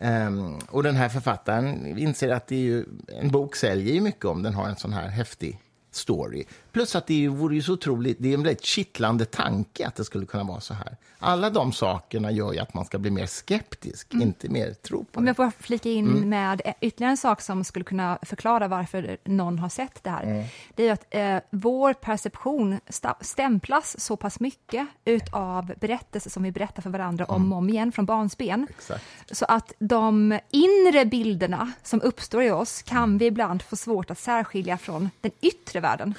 Um, 0.00 0.58
och 0.68 0.82
den 0.82 0.96
här 0.96 1.08
författaren 1.08 1.98
inser 1.98 2.28
att 2.28 2.46
det 2.46 2.54
är 2.54 2.60
ju, 2.60 2.84
en 3.08 3.30
bok 3.30 3.56
säljer 3.56 3.94
ju 3.94 4.00
mycket 4.00 4.24
om 4.24 4.42
den 4.42 4.54
har 4.54 4.68
en 4.68 4.76
sån 4.76 4.92
här 4.92 5.08
häftig 5.08 5.58
story 5.90 6.44
plus 6.78 6.96
att 6.96 7.06
det 7.06 7.28
vore 7.28 7.54
ju 7.54 7.62
så 7.62 7.72
otroligt, 7.72 8.16
det 8.20 8.28
är 8.30 8.34
en 8.34 8.42
väldigt 8.42 8.64
kittlande 8.64 9.24
tanke 9.24 9.86
att 9.86 9.96
det 9.96 10.04
skulle 10.04 10.26
kunna 10.26 10.44
vara 10.44 10.60
så 10.60 10.74
här. 10.74 10.96
Alla 11.18 11.50
de 11.50 11.72
sakerna 11.72 12.30
gör 12.30 12.52
ju 12.52 12.58
att 12.58 12.74
man 12.74 12.84
ska 12.84 12.98
bli 12.98 13.10
mer 13.10 13.26
skeptisk, 13.26 14.14
inte 14.14 14.48
mer 14.48 14.72
tro 14.74 15.04
på 15.04 15.18
Om 15.18 15.24
det. 15.24 15.28
jag 15.28 15.36
får 15.36 15.50
flika 15.62 15.88
in 15.90 16.08
Mm. 16.08 16.28
med 16.28 16.74
ytterligare 16.80 17.10
en 17.10 17.16
sak 17.16 17.40
som 17.40 17.64
skulle 17.64 17.84
kunna 17.84 18.18
förklara 18.22 18.68
varför 18.68 19.16
någon 19.24 19.58
har 19.58 19.68
sett 19.68 20.04
det 20.04 20.10
här. 20.10 20.22
Mm. 20.22 20.44
Det 20.74 20.88
är 20.88 20.92
att 20.92 21.04
eh, 21.10 21.38
vår 21.50 21.92
perception 21.92 22.80
stämplas 23.20 24.00
så 24.00 24.16
pass 24.16 24.40
mycket 24.40 24.86
utav 25.04 25.72
berättelser 25.80 26.30
som 26.30 26.42
vi 26.42 26.52
berättar 26.52 26.82
för 26.82 26.90
varandra 26.90 27.24
om 27.24 27.36
Mm. 27.42 27.52
och 27.52 27.58
om 27.58 27.68
igen 27.68 27.92
från 27.92 28.04
barnsben. 28.06 28.66
Exakt. 28.70 29.04
Så 29.30 29.44
att 29.44 29.72
de 29.78 30.38
inre 30.50 31.04
bilderna 31.04 31.72
som 31.82 32.00
uppstår 32.02 32.42
i 32.42 32.50
oss 32.50 32.82
kan 32.82 33.18
vi 33.18 33.26
ibland 33.26 33.62
få 33.62 33.76
svårt 33.76 34.10
att 34.10 34.18
särskilja 34.18 34.78
från 34.78 35.10
den 35.20 35.32
yttre 35.40 35.80
världen. 35.80 36.14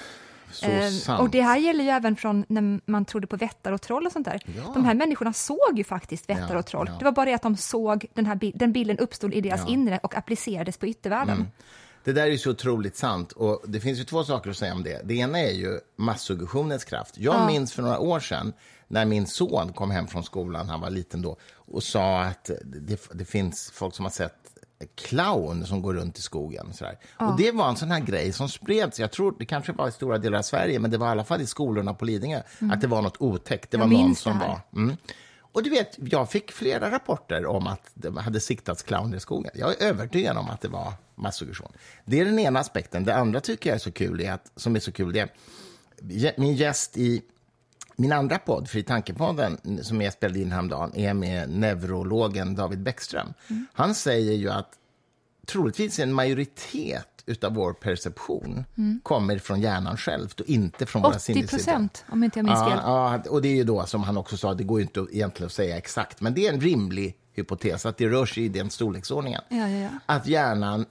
Eh, 0.64 1.20
och 1.22 1.30
det 1.30 1.42
här 1.42 1.58
gäller 1.58 1.84
ju 1.84 1.90
även 1.90 2.16
från 2.16 2.46
när 2.48 2.82
man 2.92 3.06
trodde 3.06 3.28
på 3.28 3.38
vättar 3.38 3.72
och 3.72 3.82
troll 3.82 4.06
och 4.06 4.12
sånt 4.12 4.26
där. 4.26 4.42
Ja. 4.58 4.72
De 4.74 4.86
här 4.86 4.94
människorna 4.94 5.34
såg 5.34 5.74
ju 5.78 5.84
faktiskt 5.84 6.30
vättar 6.30 6.54
Ja, 6.54 6.60
och 6.60 6.66
troll. 6.66 6.88
ja. 6.92 6.96
Det 7.00 7.06
var 7.06 7.12
bara 7.12 7.26
det 7.26 7.34
att 7.34 7.42
de 7.42 7.58
såg 7.58 8.06
den 8.14 8.26
här 8.26 8.52
den 8.56 8.72
bilden 8.74 8.98
uppstod 8.98 9.34
i 9.34 9.42
deras 9.42 9.68
inre 9.68 10.00
och 10.04 10.16
applicerades 10.18 10.78
på 10.78 10.88
yttervärlden. 10.88 11.36
Mm. 11.36 11.48
Det 12.04 12.12
där 12.14 12.24
är 12.24 12.28
ju 12.32 12.38
så 12.38 12.50
otroligt 12.52 12.96
sant. 12.98 13.32
Och 13.32 13.62
Det 13.68 13.80
finns 13.80 14.00
ju 14.00 14.04
två 14.04 14.24
saker 14.24 14.50
att 14.50 14.58
säga 14.58 14.74
om 14.74 14.84
det. 14.84 15.02
Det 15.06 15.14
ena 15.16 15.40
är 15.40 15.52
ju 15.52 15.80
massuggestionens 15.96 16.84
kraft. 16.84 17.18
Jag 17.18 17.36
Ja. 17.36 17.46
minns 17.48 17.74
för 17.74 17.82
några 17.84 18.00
år 18.00 18.20
sedan 18.20 18.54
när 18.88 19.06
min 19.06 19.28
son 19.28 19.74
kom 19.74 19.92
hem 19.92 20.08
från 20.08 20.24
skolan, 20.24 20.70
han 20.70 20.82
var 20.82 20.90
liten 20.90 21.22
då, 21.22 21.38
och 21.54 21.84
sa 21.84 22.22
att 22.24 22.50
det, 22.66 23.10
det 23.14 23.26
finns 23.26 23.72
folk 23.74 23.96
som 23.96 24.06
har 24.06 24.12
sett 24.12 24.39
clown 24.96 25.66
som 25.66 25.82
går 25.82 25.94
runt 25.94 26.18
i 26.18 26.22
skogen. 26.22 26.74
Sådär. 26.74 26.98
Och 27.18 27.38
det 27.38 27.52
var 27.52 27.70
en 27.70 27.76
sån 27.76 27.92
här 27.92 28.00
grej 28.00 28.34
som 28.34 28.50
spreds, 28.50 29.00
jag 29.00 29.12
tror 29.12 29.36
det 29.40 29.46
kanske 29.46 29.72
var 29.72 29.88
i 29.88 29.92
stora 29.92 30.18
delar 30.18 30.38
av 30.38 30.42
Sverige, 30.44 30.80
men 30.80 30.92
det 30.92 30.98
var 30.98 31.08
i 31.08 31.10
alla 31.10 31.24
fall 31.24 31.42
i 31.42 31.46
skolorna 31.46 31.94
på 31.94 32.06
Lidingö, 32.06 32.42
att 32.72 32.82
det 32.82 32.88
var 32.88 33.02
något 33.02 33.22
otäckt. 33.22 33.72
Det 33.72 33.80
Mm. 33.80 33.90
Var 33.90 34.04
någon 34.04 34.16
som 34.16 34.40
det 34.40 34.46
var... 34.46 34.62
Mm. 34.76 34.98
Och 35.52 35.64
du 35.64 35.70
vet, 35.70 35.96
jag 35.98 36.32
fick 36.32 36.52
flera 36.52 36.92
rapporter 36.92 37.46
om 37.46 37.68
att 37.68 37.92
det 37.94 38.22
hade 38.22 38.40
siktats 38.40 38.84
clowner 38.84 39.18
i 39.18 39.20
skogen. 39.20 39.52
Jag 39.56 39.82
är 39.82 39.88
övertygad 39.88 40.38
om 40.38 40.50
att 40.50 40.62
det 40.62 40.68
var 40.68 40.94
massuggestion. 41.16 41.72
Det 42.06 42.20
är 42.20 42.26
den 42.26 42.40
ena 42.40 42.60
aspekten. 42.60 43.04
Det 43.04 43.16
andra 43.16 43.40
tycker 43.40 43.70
jag 43.70 43.76
är 43.76 43.80
så 43.80 43.92
kul, 43.92 44.22
är 44.22 44.32
att, 44.32 44.52
som 44.56 44.76
är 44.76 44.80
så 44.80 44.92
kul, 44.92 45.14
det 45.14 45.20
är 45.20 46.40
min 46.40 46.56
gäst 46.56 46.98
i 46.98 47.22
min 48.00 48.12
andra 48.12 48.38
podd, 48.38 48.70
Fri 48.70 48.84
tankepodden, 48.84 49.58
som 49.82 50.02
jag 50.02 50.14
spelade 50.14 50.40
in 50.40 50.52
häromdagen, 50.52 50.96
är 50.96 51.14
med 51.14 51.50
neurologen 51.50 52.56
David 52.56 52.80
Bäckström. 52.80 53.34
Han 53.74 53.96
säger 53.96 54.34
ju 54.34 54.50
att 54.50 54.70
troligtvis 55.48 56.00
en 56.00 56.14
majoritet 56.14 57.08
utav 57.26 57.54
vår 57.54 57.74
perception 57.74 58.66
kommer 59.04 59.38
från 59.38 59.62
hjärnan 59.62 59.98
självt 59.98 60.40
och 60.40 60.46
inte 60.50 60.86
från 60.86 61.02
våra 61.02 61.12
80 61.12 61.20
sinnessidor. 61.20 61.58
procent, 61.58 62.06
om 62.10 62.24
inte 62.24 62.40
jag 62.40 62.46
minns 62.46 62.60
fel. 62.60 62.80
Ja, 62.84 63.22
ja, 63.26 63.32
och 63.32 63.42
det 63.42 63.48
är 63.48 63.56
ju 63.56 63.64
då 63.64 63.86
som 63.86 64.04
han 64.04 64.18
också 64.18 64.38
sa, 64.38 64.54
det 64.54 64.64
går 64.64 64.80
ju 64.80 64.84
inte 64.84 65.08
egentligen 65.12 65.46
att 65.46 65.54
säga 65.54 65.78
exakt, 65.78 66.22
men 66.22 66.34
det 66.34 66.48
är 66.48 66.54
en 66.54 66.62
rimlig 66.62 67.16
hypotes 67.34 67.86
att 67.86 67.98
det 67.98 68.10
rör 68.10 68.26
sig 68.26 68.44
i 68.46 68.50
den 68.50 68.70
storleksordningen. 68.70 69.42
Ja, 69.50 69.70
ja, 69.70 69.78
ja. 69.78 69.90
Att 70.06 70.28
hjärnan, 70.28 70.86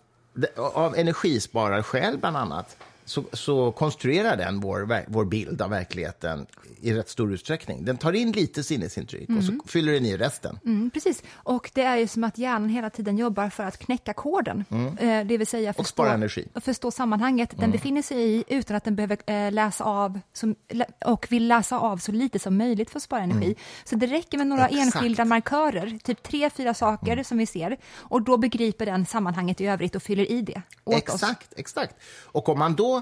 av 0.57 0.97
energisparar 0.97 2.17
bland 2.17 2.37
annat, 2.37 2.77
så, 3.09 3.25
så 3.33 3.73
konstruerar 3.73 4.37
den 4.37 4.61
vår, 4.61 5.05
vår 5.09 5.25
bild 5.25 5.63
av 5.63 5.71
verkligheten 5.71 6.47
i 6.81 6.93
rätt 6.93 7.09
stor 7.09 7.33
utsträckning. 7.33 7.85
Den 7.85 7.97
tar 7.97 8.13
in 8.13 8.33
lite 8.33 8.63
sinnesintryck 8.63 9.29
och 9.29 9.45
så 9.45 9.53
fyller 9.67 9.93
den 9.93 10.07
i 10.07 10.17
resten. 10.17 10.59
Mm, 10.65 10.91
precis, 10.91 11.23
och 11.33 11.71
det 11.75 11.83
är 11.83 11.97
ju 11.97 12.09
som 12.09 12.25
att 12.25 12.39
hjärnan 12.39 12.69
hela 12.69 12.91
tiden 12.91 13.19
jobbar 13.19 13.51
för 13.51 13.65
att 13.65 13.79
knäcka 13.79 14.13
koden. 14.13 14.65
Eh, 14.99 15.27
det 15.27 15.39
vill 15.39 15.47
säga 15.47 15.73
förstå, 15.73 15.85
spara 15.85 16.13
energi. 16.13 16.49
och 16.55 16.63
förstå 16.63 16.91
sammanhanget 16.91 17.55
den 17.59 17.71
befinner 17.71 18.03
sig 18.03 18.19
i 18.19 18.45
utan 18.49 18.77
att 18.77 18.85
den 18.85 18.97
behöver 18.97 19.19
eh, 19.27 19.53
läsa 19.53 19.85
av 19.85 20.21
som, 20.33 20.55
och 21.05 21.27
vill 21.31 21.49
läsa 21.49 21.79
av 21.79 21.97
så 21.97 22.13
lite 22.13 22.39
som 22.39 22.57
möjligt 22.57 22.91
för 22.91 22.99
att 22.99 23.03
spara 23.03 23.23
energi. 23.23 23.55
Så 23.85 23.97
det 23.97 24.07
räcker 24.07 24.39
med 24.39 24.47
några 24.47 24.69
Exakt. 24.69 24.97
enskilda 24.97 25.25
markörer, 25.25 25.99
typ 26.05 26.23
tre, 26.23 26.51
fyra 26.51 26.75
saker 26.75 27.23
som 27.23 27.39
vi 27.39 27.47
ser 27.47 27.77
och 27.95 28.23
då 28.23 28.37
begriper 28.37 28.87
den 28.87 29.07
sammanhanget 29.07 29.61
i 29.61 29.67
övrigt 29.67 29.97
och 29.97 30.03
fyller 30.03 30.31
i 30.31 30.43
det 30.43 30.63
åt 30.85 31.09
oss. 31.09 31.15
Exakt, 31.15 31.53
exakt. 31.57 31.95
Och 32.25 32.49
om 32.49 32.59
man 32.59 32.75
då 32.75 32.98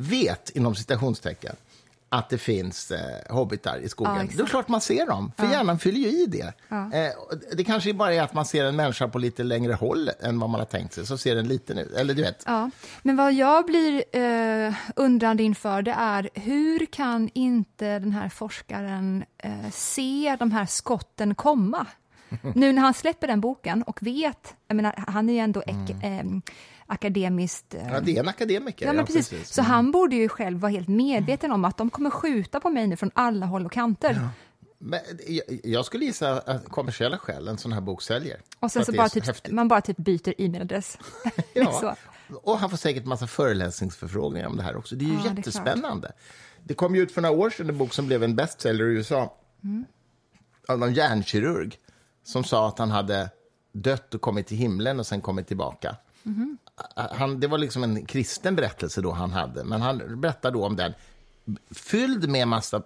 vet, 0.00 0.50
inom 0.50 0.74
citationstecken, 0.74 1.56
att 2.12 2.28
det 2.30 2.38
finns 2.38 2.90
eh, 2.90 3.34
hobbitar 3.34 3.78
i 3.78 3.88
skogen, 3.88 4.16
Ja, 4.16 4.22
då 4.36 4.42
är 4.42 4.44
det 4.44 4.50
klart 4.50 4.68
man 4.68 4.80
ser 4.80 5.06
dem, 5.06 5.32
för 5.36 5.46
hjärnan 5.46 5.78
fyller 5.78 5.98
ju 5.98 6.08
i 6.08 6.26
det. 6.26 6.52
Eh, 6.70 7.16
och 7.18 7.56
det 7.56 7.64
kanske 7.64 7.94
bara 7.94 8.14
är 8.14 8.22
att 8.22 8.34
man 8.34 8.44
ser 8.44 8.64
en 8.64 8.76
människa 8.76 9.08
på 9.08 9.18
lite 9.18 9.42
längre 9.42 9.72
håll 9.72 10.10
än 10.20 10.38
vad 10.38 10.50
man 10.50 10.60
har 10.60 10.66
tänkt 10.66 10.94
sig, 10.94 11.06
så 11.06 11.18
ser 11.18 11.34
den 11.36 11.48
liten 11.48 11.78
ut. 11.78 11.92
Eller 11.92 12.14
du 12.14 12.22
vet, 12.22 12.42
Ja, 12.46 12.70
men 13.02 13.16
vad 13.16 13.32
jag 13.32 13.66
blir 13.66 14.04
eh, 14.12 14.74
undrande 14.96 15.42
inför 15.42 15.82
det 15.82 15.92
är 15.98 16.28
hur 16.34 16.86
kan 16.86 17.30
inte 17.34 17.98
den 17.98 18.12
här 18.12 18.28
forskaren 18.28 19.24
eh, 19.38 19.70
se 19.72 20.36
de 20.38 20.52
här 20.52 20.66
skotten 20.66 21.34
komma? 21.34 21.86
Nu 22.54 22.72
när 22.72 22.82
han 22.82 22.94
släpper 22.94 23.26
den 23.26 23.40
boken 23.40 23.82
och 23.82 24.02
vet, 24.02 24.54
jag 24.68 24.74
menar, 24.76 25.04
han 25.08 25.28
är 25.28 25.32
ju 25.32 25.38
ändå 25.38 25.62
ek, 25.62 25.90
eh, 26.02 26.24
akademiskt... 26.90 27.74
Eh, 27.74 27.88
ja, 27.92 28.00
det 28.00 28.16
är 28.16 28.20
en 28.20 28.28
akademiker. 28.28 28.86
Ja, 28.86 28.92
men 28.92 29.06
precis. 29.06 29.52
Så 29.52 29.62
han 29.62 29.90
borde 29.90 30.16
ju 30.16 30.28
själv 30.28 30.58
vara 30.58 30.72
helt 30.72 30.88
medveten 30.88 31.52
om 31.52 31.64
att 31.64 31.76
de 31.76 31.90
kommer 31.90 32.10
skjuta 32.10 32.60
på 32.60 32.70
mig 32.70 32.86
nu 32.86 32.96
från 32.96 33.10
alla 33.14 33.46
håll 33.46 33.66
och 33.66 33.72
kanter. 33.72 34.28
Men 34.78 35.00
jag, 35.62 35.84
skulle 35.84 36.04
gissa 36.04 36.32
att 36.32 36.68
kommersiella 36.68 37.18
skäl 37.18 37.48
en 37.48 37.58
sån 37.58 37.72
här 37.72 37.80
bok 37.80 38.02
säljer. 38.02 38.40
Och 38.60 38.72
sen 38.72 38.84
så 38.84 38.92
det 38.92 38.96
bara 38.98 39.08
typ, 39.08 39.50
man 39.50 39.68
bara 39.68 39.80
typ 39.80 39.96
byter 39.96 40.34
e-mailadress. 40.38 40.98
Ja, 41.54 41.96
och 42.42 42.58
han 42.58 42.70
får 42.70 42.76
säkert 42.76 43.04
massa 43.04 43.26
föreläsningsförfrågningar 43.26 44.46
om 44.46 44.56
det 44.56 44.62
här 44.62 44.76
också. 44.76 44.96
Det 44.96 45.04
är 45.04 45.06
ju 45.06 45.12
Ja, 45.14 45.20
det 45.22 45.28
är 45.28 45.36
jättespännande. 45.36 46.12
Det, 46.64 46.74
kom 46.74 46.94
ju 46.94 47.02
ut 47.02 47.12
för 47.12 47.20
några 47.20 47.34
år 47.36 47.50
sedan 47.50 47.68
en 47.68 47.78
bok 47.78 47.92
som 47.92 48.06
blev 48.06 48.22
en 48.22 48.36
bestseller 48.36 48.84
i 48.84 48.88
USA 48.88 49.36
Mm. 49.62 49.84
av 50.68 50.78
någon 50.78 50.94
hjärnkirurg 50.94 51.78
som 52.24 52.44
sa 52.44 52.68
att 52.68 52.78
han 52.78 52.90
hade 52.90 53.30
dött 53.72 54.14
och 54.14 54.20
kommit 54.20 54.46
till 54.46 54.56
himlen 54.56 55.00
och 55.00 55.06
sen 55.06 55.20
kommit 55.20 55.46
tillbaka. 55.46 55.96
Han, 56.94 57.40
det 57.40 57.46
var 57.46 57.58
liksom 57.58 57.84
en 57.84 58.06
kristen 58.06 58.56
berättelse 58.56 59.00
då 59.00 59.10
han 59.12 59.30
hade, 59.32 59.64
men 59.64 59.80
han 59.82 60.20
berättar 60.20 60.50
då 60.50 60.64
om 60.66 60.76
den 60.76 60.92
fylld 61.70 62.28
med 62.28 62.48
massa 62.48 62.82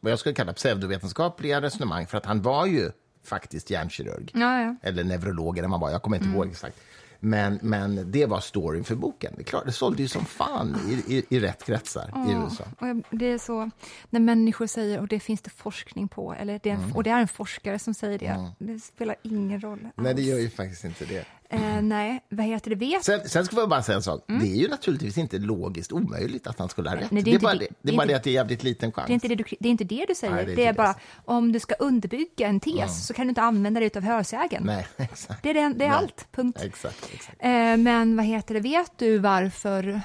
vad 0.00 0.12
jag 0.12 0.18
skulle 0.18 0.34
kalla 0.34 0.52
pseudovetenskapliga 0.52 1.60
resonemang, 1.62 2.06
för 2.06 2.18
att 2.18 2.26
han 2.26 2.42
var 2.42 2.66
ju 2.66 2.90
faktiskt 3.24 3.70
hjärnkirurg. 3.70 4.30
Ja, 4.34 4.60
ja. 4.62 4.76
Eller 4.82 5.04
neurolog, 5.04 5.58
eller 5.58 5.68
man 5.68 5.80
var, 5.80 5.90
jag 5.90 6.02
kommer 6.02 6.16
Mm. 6.16 6.28
inte 6.28 6.36
ihåg 6.38 6.48
exakt. 6.50 6.80
Men, 7.20 7.58
men 7.62 8.10
det 8.10 8.26
var 8.26 8.40
storyn 8.40 8.84
för 8.84 8.94
boken. 8.94 9.32
Det, 9.36 9.42
är 9.42 9.44
klart, 9.44 9.66
det 9.66 9.72
sålde 9.72 10.02
ju 10.02 10.08
som 10.08 10.24
fan 10.24 10.76
i, 10.88 11.14
i, 11.16 11.24
i 11.28 11.40
rätt 11.40 11.64
kretsar 11.64 12.26
i 12.28 12.32
USA. 12.32 12.64
Det 13.10 13.26
är 13.26 13.38
så, 13.38 13.70
när 14.10 14.20
människor 14.20 14.66
säger, 14.66 15.00
och 15.00 15.08
det 15.08 15.20
finns 15.20 15.40
det 15.42 15.50
forskning 15.50 16.08
på, 16.08 16.34
eller 16.34 16.60
det 16.62 16.70
en, 16.70 16.92
och 16.92 17.02
det 17.02 17.10
är 17.10 17.20
en 17.20 17.28
forskare 17.28 17.78
som 17.78 17.94
säger 17.94 18.18
det, 18.18 18.50
det 18.58 18.78
spelar 18.78 19.16
ingen 19.22 19.60
roll 19.60 19.78
Mm. 19.78 19.90
Nej, 19.96 20.14
det 20.14 20.20
alls. 20.20 20.28
gör 20.28 20.38
ju 20.38 20.50
faktiskt 20.50 20.84
inte 20.84 21.04
det. 21.04 21.24
Eh, 21.50 21.82
nej, 21.82 22.24
vad 22.28 22.46
heter 22.46 22.70
det, 22.70 22.76
vet 22.76 23.04
Sen, 23.04 23.28
sen 23.28 23.44
ska 23.44 23.56
jag 23.56 23.68
bara 23.68 23.82
säga 23.82 23.96
en 23.96 24.02
sak. 24.02 24.24
Det 24.26 24.34
är 24.34 24.56
ju 24.56 24.68
naturligtvis 24.68 25.18
inte 25.18 25.38
logiskt 25.38 25.92
omöjligt 25.92 26.46
att 26.46 26.58
han 26.58 26.68
skulle 26.68 26.88
ha 26.90 26.96
rätt. 26.96 27.10
Mm. 27.10 27.14
Nej, 27.14 27.22
det, 27.22 27.30
det 27.30 27.30
är 27.30 27.32
är 27.32 27.34
inte 27.34 27.44
bara 27.44 27.54
det- 27.54 27.58
det, 27.58 27.66
det 27.66 27.76
det 27.82 27.90
är 27.90 27.92
är 27.92 27.96
bara 27.96 28.06
det 28.06 28.14
att 28.14 28.22
det 28.22 28.30
är 28.30 28.34
jävligt 28.34 28.62
liten 28.62 28.92
chans. 28.92 29.06
det 29.06 29.12
är, 29.12 29.14
inte 29.14 29.28
det, 29.28 29.34
du, 29.34 29.44
det 29.60 29.68
är 29.68 29.70
inte 29.70 29.84
det 29.84 30.04
du 30.08 30.14
säger, 30.14 30.34
Nej, 30.34 30.46
det, 30.46 30.54
det 30.54 30.62
är 30.62 30.66
är 30.66 30.68
inte 30.70 30.76
bara 30.76 30.92
det. 30.92 30.98
om 31.24 31.52
du 31.52 31.60
ska 31.60 31.74
underbygga 31.74 32.48
en 32.48 32.60
tes 32.60 33.06
så 33.06 33.14
kan 33.14 33.26
du 33.26 33.28
inte 33.28 33.42
använda 33.42 33.80
dig 33.80 33.90
av 33.96 34.02
hörsägen. 34.02 34.62
Nej, 34.66 34.86
exakt. 34.96 35.42
Det 35.42 35.50
är, 35.50 35.54
det, 35.54 35.60
det 35.60 35.84
är 35.84 35.88
Nej. 35.88 35.98
allt, 35.98 36.26
punkt. 36.32 36.58
Exakt, 36.62 37.10
exakt. 37.14 37.36
Eh, 37.40 37.76
men 37.76 38.16
vad 38.16 38.24
heter 38.26 38.54
det, 38.54 38.60
vet 38.60 38.92
du 38.98 39.18
varför, 39.18 40.00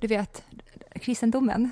du 0.00 0.06
vet, 0.06 0.42
kristendomen, 1.00 1.70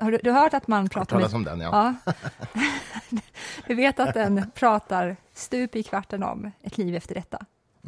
har 0.00 0.10
du, 0.10 0.18
du 0.22 0.30
har 0.30 0.40
hört 0.40 0.54
att 0.54 0.68
man 0.68 0.88
pratar 0.88 1.16
talas 1.16 1.34
om 1.34 1.44
den, 1.44 1.60
ja. 1.60 1.94
ja. 2.04 2.12
du 3.66 3.74
vet 3.74 4.00
att 4.00 4.14
den 4.14 4.50
pratar 4.54 5.16
stup 5.34 5.76
i 5.76 5.82
kvarten 5.82 6.22
om 6.22 6.50
ett 6.62 6.78
liv 6.78 6.94
efter 6.94 7.14
detta, 7.14 7.38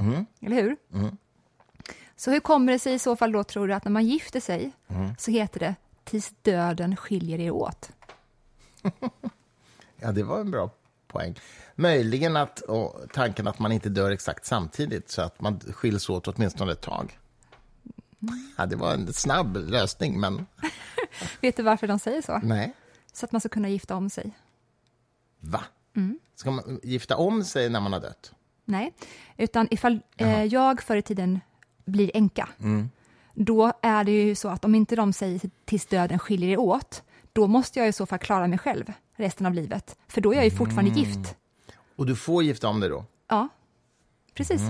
Mm. 0.00 0.26
eller 0.40 0.56
hur? 0.62 0.76
Så 2.16 2.30
hur 2.30 2.40
kommer 2.40 2.72
det 2.72 2.78
sig 2.78 2.94
i 2.94 2.98
så 2.98 3.16
fall 3.16 3.32
då, 3.32 3.44
tror 3.44 3.68
du, 3.68 3.74
att 3.74 3.84
när 3.84 3.92
man 3.92 4.06
gifter 4.06 4.40
sig 4.40 4.72
Mm. 4.88 5.10
så 5.18 5.30
heter 5.30 5.60
det 5.60 5.74
tills 6.04 6.32
döden 6.42 6.96
skiljer 6.96 7.38
er 7.40 7.50
åt? 7.50 7.90
Ja, 10.02 10.12
det 10.12 10.22
var 10.22 10.40
en 10.40 10.50
bra 10.50 10.70
poäng. 11.06 11.34
Möjligen 11.74 12.36
att 12.36 12.62
tanken 13.12 13.46
att 13.48 13.58
man 13.58 13.72
inte 13.72 13.88
dör 13.88 14.10
exakt 14.10 14.46
samtidigt, 14.46 15.10
så 15.10 15.22
att 15.22 15.40
man 15.40 15.60
skiljs 15.60 16.08
åt 16.08 16.28
åtminstone 16.28 16.72
ett 16.72 16.80
tag. 16.80 17.18
Ja, 18.58 18.66
det 18.66 18.76
var 18.76 18.94
en 18.94 19.12
snabb 19.12 19.56
lösning, 19.56 20.20
men 20.20 20.46
Vet 21.40 21.56
du 21.56 21.62
varför 21.62 21.86
de 21.86 21.98
säger 21.98 22.22
så? 22.22 22.40
nej. 22.42 22.72
Så 23.12 23.24
att 23.26 23.32
man 23.32 23.40
ska 23.40 23.48
kunna 23.48 23.68
gifta 23.68 23.96
om 23.96 24.10
sig. 24.10 24.32
Va? 25.40 25.64
Mm. 25.96 26.18
Ska 26.34 26.50
man 26.50 26.80
gifta 26.82 27.16
om 27.16 27.44
sig 27.44 27.68
när 27.70 27.80
man 27.80 27.92
har 27.92 28.00
dött? 28.00 28.32
Nej, 28.70 28.92
utan 29.36 29.68
ifall 29.70 30.00
eh, 30.16 30.44
jag 30.44 30.82
förr 30.82 30.96
i 30.96 31.02
tiden 31.02 31.40
blir 31.84 32.10
änka, 32.14 32.48
då 33.34 33.72
är 33.82 34.04
det 34.04 34.12
ju 34.12 34.34
så 34.34 34.48
att 34.48 34.64
om 34.64 34.74
inte 34.74 34.96
de 34.96 35.12
säger 35.12 35.40
tills 35.64 35.86
döden 35.86 36.18
skiljer 36.18 36.50
er 36.50 36.60
åt, 36.60 37.02
då 37.32 37.46
måste 37.46 37.78
jag 37.78 37.88
i 37.88 37.92
så 37.92 38.06
fall 38.06 38.18
klara 38.18 38.46
mig 38.46 38.58
själv 38.58 38.92
resten 39.16 39.46
av 39.46 39.54
livet, 39.54 39.98
för 40.08 40.20
då 40.20 40.32
är 40.32 40.36
jag 40.36 40.44
ju 40.44 40.50
fortfarande 40.50 41.00
gift. 41.00 41.36
Och 41.96 42.06
du 42.06 42.16
får 42.16 42.42
gifta 42.42 42.68
om 42.68 42.80
dig 42.80 42.88
då? 42.90 43.04
Ja, 43.28 43.48
precis. 44.34 44.62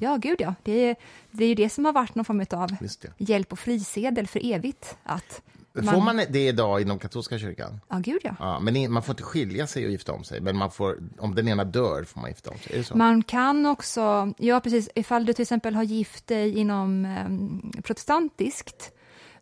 Ja, 0.00 0.16
gud 0.16 0.40
ja. 0.40 0.54
Det 0.62 0.72
är, 0.72 0.96
det 1.30 1.44
är 1.44 1.48
ju 1.48 1.54
det 1.54 1.68
som 1.68 1.84
har 1.84 1.92
varit 1.92 2.14
någon 2.14 2.24
form 2.24 2.46
av 2.50 2.76
hjälp 3.18 3.52
och 3.52 3.58
frisedel 3.58 4.26
för 4.26 4.52
evigt. 4.52 4.96
Att 5.02 5.42
Får 5.74 6.00
man 6.00 6.16
det 6.16 6.48
idag 6.48 6.80
inom 6.80 6.98
katolska 6.98 7.38
kyrkan? 7.38 7.80
Ja, 7.88 7.98
gud 7.98 8.20
ja. 8.24 8.34
Ja, 8.38 8.60
men 8.60 8.92
man 8.92 9.02
får 9.02 9.12
inte 9.12 9.22
skilja 9.22 9.66
sig 9.66 9.84
och 9.86 9.90
gifta 9.90 10.12
om 10.12 10.24
sig, 10.24 10.40
men 10.40 10.56
man 10.56 10.70
får, 10.70 10.98
om 11.18 11.34
den 11.34 11.48
ena 11.48 11.64
dör 11.64 12.04
får 12.04 12.20
man 12.20 12.30
gifta 12.30 12.50
om 12.50 12.58
sig. 12.58 12.84
Man 12.94 13.22
kan 13.22 13.66
också, 13.66 14.32
ja 14.38 14.60
precis, 14.60 14.88
ifall 14.94 15.26
du 15.26 15.32
till 15.32 15.42
exempel 15.42 15.74
har 15.74 15.82
gift 15.82 16.26
dig 16.26 16.58
inom 16.58 17.04
eh, 17.04 17.82
protestantiskt, 17.82 18.92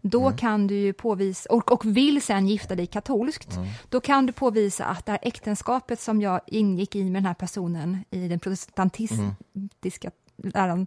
då 0.02 0.20
Mm. 0.26 0.36
kan 0.38 0.66
du 0.66 0.74
ju 0.74 0.92
påvisa, 0.92 1.50
och, 1.52 1.72
och 1.72 1.84
vill 1.96 2.22
sen 2.22 2.48
gifta 2.48 2.74
dig 2.74 2.86
katolskt, 2.86 3.56
Mm. 3.56 3.68
då 3.88 4.00
kan 4.00 4.26
du 4.26 4.32
påvisa 4.32 4.84
att 4.84 5.06
det 5.06 5.12
här 5.12 5.18
äktenskapet 5.22 6.00
som 6.00 6.20
jag 6.20 6.40
ingick 6.46 6.96
i 6.96 7.04
med 7.04 7.22
den 7.22 7.26
här 7.26 7.34
personen 7.34 8.04
i 8.10 8.28
den 8.28 8.38
protestantistiska 8.38 10.10
läran, 10.54 10.86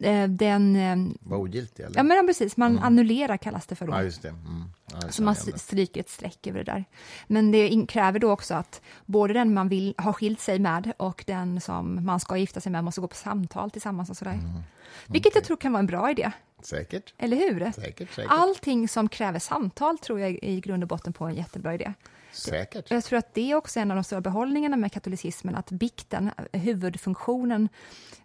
eh, 0.00 0.28
den, 0.28 0.76
eh, 0.76 1.12
Var 1.20 1.36
ogiltig, 1.36 1.82
eller? 1.84 1.96
ja 1.96 2.02
men 2.02 2.26
precis, 2.26 2.56
man 2.56 2.78
annullerar 2.78 3.36
kallas 3.36 3.66
det 3.66 3.74
för 3.74 3.86
då. 3.86 3.92
Ja, 3.92 4.02
just 4.02 4.22
det. 4.22 4.28
Mm. 4.28 4.64
Ja, 4.92 5.00
Så 5.10 5.22
man 5.22 5.34
stryker 5.34 6.00
ett 6.00 6.08
streck 6.10 6.46
över 6.46 6.58
det 6.58 6.72
där. 6.72 6.84
Men 7.26 7.50
det 7.50 7.86
kräver 7.88 8.18
då 8.18 8.30
också 8.30 8.54
att 8.54 8.80
både 9.06 9.32
den 9.34 9.54
man 9.54 9.68
vill 9.68 9.94
ha 9.98 10.12
skilt 10.12 10.40
sig 10.40 10.58
med 10.58 10.92
och 10.96 11.24
den 11.26 11.60
som 11.60 12.06
man 12.06 12.20
ska 12.20 12.36
gifta 12.36 12.60
sig 12.60 12.72
med 12.72 12.84
måste 12.84 13.00
gå 13.00 13.06
på 13.08 13.16
samtal 13.16 13.70
tillsammans 13.70 14.10
och 14.10 14.16
sådär. 14.16 14.32
Mm. 14.32 14.62
Vilket 15.06 15.34
jag 15.34 15.44
tror 15.44 15.56
kan 15.56 15.72
vara 15.72 15.80
en 15.80 15.86
bra 15.86 16.10
idé, 16.10 16.30
Säkert. 16.62 17.14
eller 17.18 17.36
hur? 17.36 17.72
Säkert, 17.72 18.12
säkert. 18.14 18.32
Allting 18.32 18.88
som 18.88 19.08
kräver 19.08 19.38
samtal 19.38 19.98
tror 19.98 20.20
jag 20.20 20.38
i 20.42 20.60
grund 20.60 20.82
och 20.82 20.88
botten 20.88 21.12
på 21.12 21.24
en 21.24 21.34
jättebra 21.34 21.74
idé. 21.74 21.92
Säkert. 22.32 22.90
Jag 22.90 23.04
tror 23.04 23.18
att 23.18 23.34
det 23.34 23.50
är 23.50 23.54
också 23.54 23.80
en 23.80 23.90
av 23.90 23.94
de 23.94 24.04
stora 24.04 24.20
behållningarna 24.20 24.76
med 24.76 24.92
katolicismen, 24.92 25.54
att 25.54 25.70
bikten, 25.70 26.30
huvudfunktionen 26.52 27.68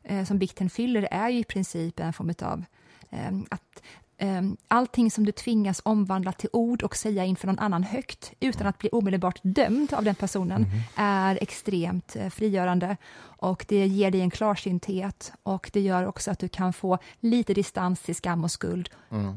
eh, 0.04 0.26
som 0.26 0.40
bikten 0.40 0.70
fyller 0.70 1.08
är 1.12 1.30
ju 1.30 1.40
i 1.40 1.44
princip 1.44 2.00
en 2.00 2.14
form 2.14 2.34
av 2.42 2.64
eh, 3.10 3.34
att 3.50 3.82
eh, 4.18 4.42
allting 4.68 5.12
som 5.12 5.26
du 5.26 5.32
tvingas 5.32 5.82
omvandla 5.86 6.32
till 6.32 6.50
ord 6.54 6.84
och 6.84 6.96
säga 6.96 7.26
inför 7.26 7.48
någon 7.48 7.60
annan 7.60 7.84
högt 7.84 8.34
utan 8.40 8.68
att 8.68 8.78
bli 8.78 8.90
omedelbart 8.92 9.40
dömd 9.44 9.94
av 9.94 10.04
den 10.04 10.16
personen 10.16 10.66
är 10.96 11.38
extremt 11.42 12.16
eh, 12.16 12.30
frigörande. 12.30 12.98
Och 13.18 13.66
det 13.68 13.88
ger 13.88 14.12
dig 14.12 14.22
en 14.22 14.32
klarsynthet 14.32 15.34
och 15.44 15.70
det 15.74 15.82
gör 15.82 16.08
också 16.08 16.32
att 16.32 16.40
du 16.40 16.48
kan 16.48 16.74
få 16.74 16.98
lite 17.20 17.54
distans 17.54 18.02
till 18.02 18.16
skam 18.16 18.44
och 18.44 18.52
skuld 18.52 18.90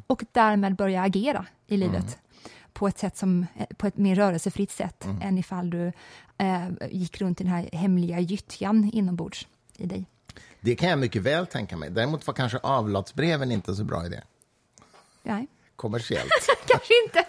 och 0.07 0.25
därmed 0.33 0.77
börja 0.77 1.03
agera 1.03 1.47
i 1.67 1.77
livet 1.77 2.19
på 2.79 2.89
ett 2.89 2.99
sätt 2.99 3.17
som, 3.17 3.47
eh, 3.59 3.67
på 3.77 3.87
ett 3.87 3.97
mer 3.97 4.15
rörelsefritt 4.15 4.71
sätt 4.71 5.07
än 5.23 5.39
ifall 5.39 5.71
du 5.71 5.93
eh, 6.39 6.69
gick 6.91 7.21
runt 7.21 7.41
i 7.41 7.45
den 7.45 7.53
här 7.53 7.69
hemliga 7.73 8.21
gyttjan 8.21 8.91
inombords 8.93 9.47
i 9.77 9.87
dig. 9.87 10.05
Det 10.61 10.77
kan 10.77 10.89
jag 10.89 10.99
mycket 10.99 11.23
väl 11.23 11.47
tänka 11.47 11.77
mig. 11.77 11.91
Däremot 11.91 12.27
var 12.27 12.35
kanske 12.35 12.59
avlatsbreven 12.59 13.53
inte 13.53 13.75
så 13.75 13.85
bra 13.85 14.07
idé. 14.07 14.21
Nej, 15.23 15.47
Kommersiellt. 15.77 16.31
kanske 16.67 16.95
inte. 17.07 17.25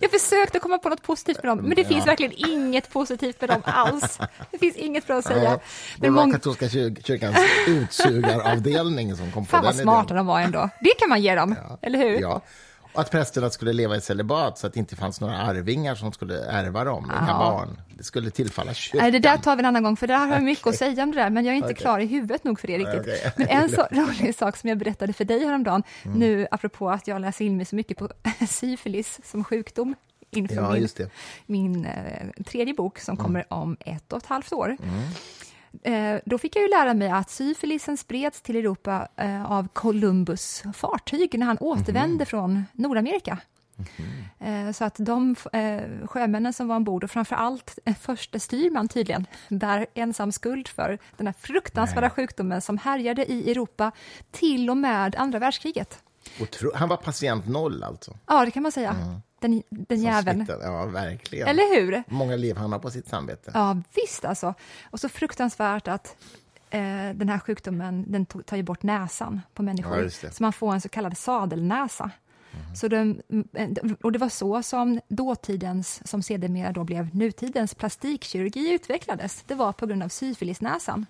Jag 0.00 0.10
försökte 0.10 0.58
komma 0.58 0.78
på 0.78 0.88
något 0.88 1.02
positivt 1.02 1.36
med 1.42 1.50
dem, 1.50 1.58
men 1.58 1.74
det 1.76 1.84
finns 1.84 2.06
verkligen 2.06 2.32
inget 2.50 2.90
positivt 2.90 3.40
med 3.40 3.50
dem 3.50 3.62
alls. 3.64 4.18
Det 4.50 4.58
finns 4.58 4.76
inget 4.76 5.06
bra 5.06 5.18
att 5.18 5.24
säga. 5.24 5.42
Ja, 5.44 5.60
det 5.98 6.10
var 6.10 6.32
katolska 6.32 6.66
kyr- 6.66 7.02
kyrkans 7.06 7.36
utsugaravdelning 7.66 9.16
som 9.16 9.30
kom 9.32 9.44
på 9.44 9.50
Fan 9.50 9.64
vad 9.64 9.74
den 9.74 9.82
smarta 9.82 10.04
idén. 10.06 10.16
de 10.16 10.26
var 10.26 10.40
ändå. 10.40 10.68
Det 10.80 10.90
kan 10.98 11.08
man 11.08 11.22
ge 11.22 11.34
dem, 11.34 11.54
eller 11.82 11.98
hur? 11.98 12.20
Ja. 12.20 12.40
Och 12.92 13.00
att 13.00 13.10
prästerna 13.10 13.50
skulle 13.50 13.72
leva 13.72 13.96
i 13.96 14.00
celibat 14.00 14.58
så 14.58 14.66
att 14.66 14.72
det 14.72 14.78
inte 14.80 14.96
fanns 14.96 15.20
några 15.20 15.36
arvingar 15.38 15.94
som 15.94 16.12
skulle 16.12 16.44
ärva 16.44 16.84
dem, 16.84 17.04
inga 17.04 17.28
Ja. 17.30 17.38
barn. 17.38 17.80
Det 17.96 18.04
skulle 18.04 18.30
tillfalla 18.30 18.74
kyrkan. 18.74 19.00
Nej, 19.02 19.10
det 19.12 19.18
där 19.18 19.36
tar 19.36 19.56
vi 19.56 19.60
en 19.60 19.66
annan 19.66 19.82
gång, 19.82 19.96
för 19.96 20.06
där 20.06 20.16
har 20.18 20.28
jag 20.28 20.42
mycket 20.42 20.66
att 20.66 20.76
säga 20.76 21.02
om 21.02 21.10
det 21.12 21.16
där, 21.22 21.30
men 21.30 21.44
jag 21.44 21.52
är 21.52 21.56
inte 21.56 21.66
Okej. 21.66 21.76
klar 21.76 21.98
i 21.98 22.06
huvudet 22.06 22.44
nog 22.44 22.60
för 22.60 22.66
det 22.68 22.78
riktigt. 22.78 23.00
Okej. 23.00 23.32
Men 23.36 23.48
en 23.48 23.68
så 23.68 23.82
rolig 23.90 24.34
sak 24.34 24.56
som 24.56 24.68
jag 24.68 24.78
berättade 24.78 25.12
för 25.12 25.24
dig 25.24 25.44
häromdagen, 25.46 25.82
Mm. 26.04 26.18
nu 26.18 26.46
apropå 26.50 26.90
att 26.90 27.06
jag 27.06 27.20
läser 27.20 27.44
in 27.44 27.56
mig 27.56 27.66
så 27.66 27.76
mycket 27.76 27.98
på 27.98 28.08
syfilis 28.48 29.20
som 29.24 29.44
sjukdom 29.44 29.94
inför 30.30 30.54
Ja, 30.56 30.70
min, 30.72 30.88
det. 30.96 31.10
min 31.46 31.84
eh, 31.84 32.42
tredje 32.46 32.74
bok 32.74 32.98
som 32.98 33.12
Mm. 33.14 33.24
kommer 33.24 33.44
om 33.52 33.76
ett 33.80 34.12
och 34.12 34.18
ett 34.18 34.26
halvt 34.26 34.52
år. 34.52 34.76
Eh, 34.82 35.08
då 36.24 36.38
fick 36.38 36.56
jag 36.56 36.62
ju 36.62 36.68
lära 36.68 36.94
mig 36.94 37.10
att 37.10 37.30
syfilisen 37.30 37.96
spreds 37.96 38.42
till 38.42 38.56
Europa 38.56 39.08
eh, 39.16 39.52
av 39.52 39.68
Columbus 39.72 40.62
fartyg 40.74 41.38
när 41.38 41.46
han 41.46 41.56
Mhm. 41.60 41.66
återvände 41.68 42.24
från 42.24 42.64
Nordamerika. 42.72 43.38
Eh, 44.38 44.72
Så 44.72 44.84
att 44.84 44.94
de 44.98 45.36
eh, 45.52 46.06
sjömännen 46.06 46.52
som 46.52 46.68
var 46.68 46.76
ombord, 46.76 47.04
och 47.04 47.10
framför 47.10 47.36
allt 47.36 47.78
eh, 47.84 47.94
förste 47.94 48.40
styrman 48.40 48.88
tydligen, 48.88 49.26
bär 49.48 49.86
ensam 49.94 50.32
skuld 50.32 50.68
för 50.68 50.98
den 51.16 51.26
här 51.26 51.34
fruktansvärda 51.38 52.10
sjukdomen 52.10 52.60
som 52.60 52.78
härjade 52.78 53.32
i 53.32 53.50
Europa 53.50 53.92
till 54.30 54.70
och 54.70 54.76
med 54.76 55.16
andra 55.16 55.38
världskriget. 55.38 56.02
Otro- 56.38 56.70
Han 56.74 56.88
var 56.88 56.96
patient 56.96 57.48
noll, 57.48 57.82
alltså. 57.82 58.16
Ja, 58.26 58.44
det 58.44 58.50
kan 58.50 58.62
man 58.62 58.72
säga. 58.72 59.20
Den, 59.40 59.62
den 59.70 59.98
som 59.98 60.06
jäveln. 60.06 60.38
smittade. 60.46 60.64
Ja, 60.64 60.86
verkligen. 60.86 61.48
Eller 61.48 61.74
hur? 61.80 62.02
Många 62.06 62.36
liv 62.36 62.56
han 62.56 62.72
har 62.72 62.78
på 62.78 62.90
sitt 62.90 63.08
samvete. 63.08 63.50
Ja, 63.54 63.76
visst 63.94 64.24
alltså. 64.24 64.54
Och 64.90 65.00
så 65.00 65.08
fruktansvärt 65.08 65.88
att 65.88 66.16
eh, 66.70 66.80
den 67.14 67.28
här 67.28 67.38
sjukdomen 67.38 68.04
den 68.12 68.26
tar 68.26 68.56
ju 68.56 68.62
bort 68.62 68.82
näsan 68.82 69.40
på 69.54 69.62
människor. 69.62 70.10
Ja, 70.22 70.30
så 70.30 70.42
man 70.42 70.52
får 70.52 70.72
en 70.74 70.80
så 70.80 70.88
kallad 70.88 71.18
sadelnäsa. 71.18 72.10
Så 72.74 72.88
den, 72.88 73.22
mm, 73.30 73.96
och 74.02 74.12
det 74.12 74.18
var 74.18 74.28
så 74.28 74.62
som 74.62 75.00
dåtidens, 75.08 76.08
som 76.08 76.22
sedermera 76.22 76.72
då 76.72 76.84
blev 76.84 77.14
nutidens 77.16 77.74
plastikkirurgi 77.74 78.72
utvecklades. 78.74 79.42
Det 79.46 79.54
var 79.54 79.72
på 79.72 79.86
grund 79.86 80.02
av 80.02 80.08
syfilisnäsan. 80.08 81.06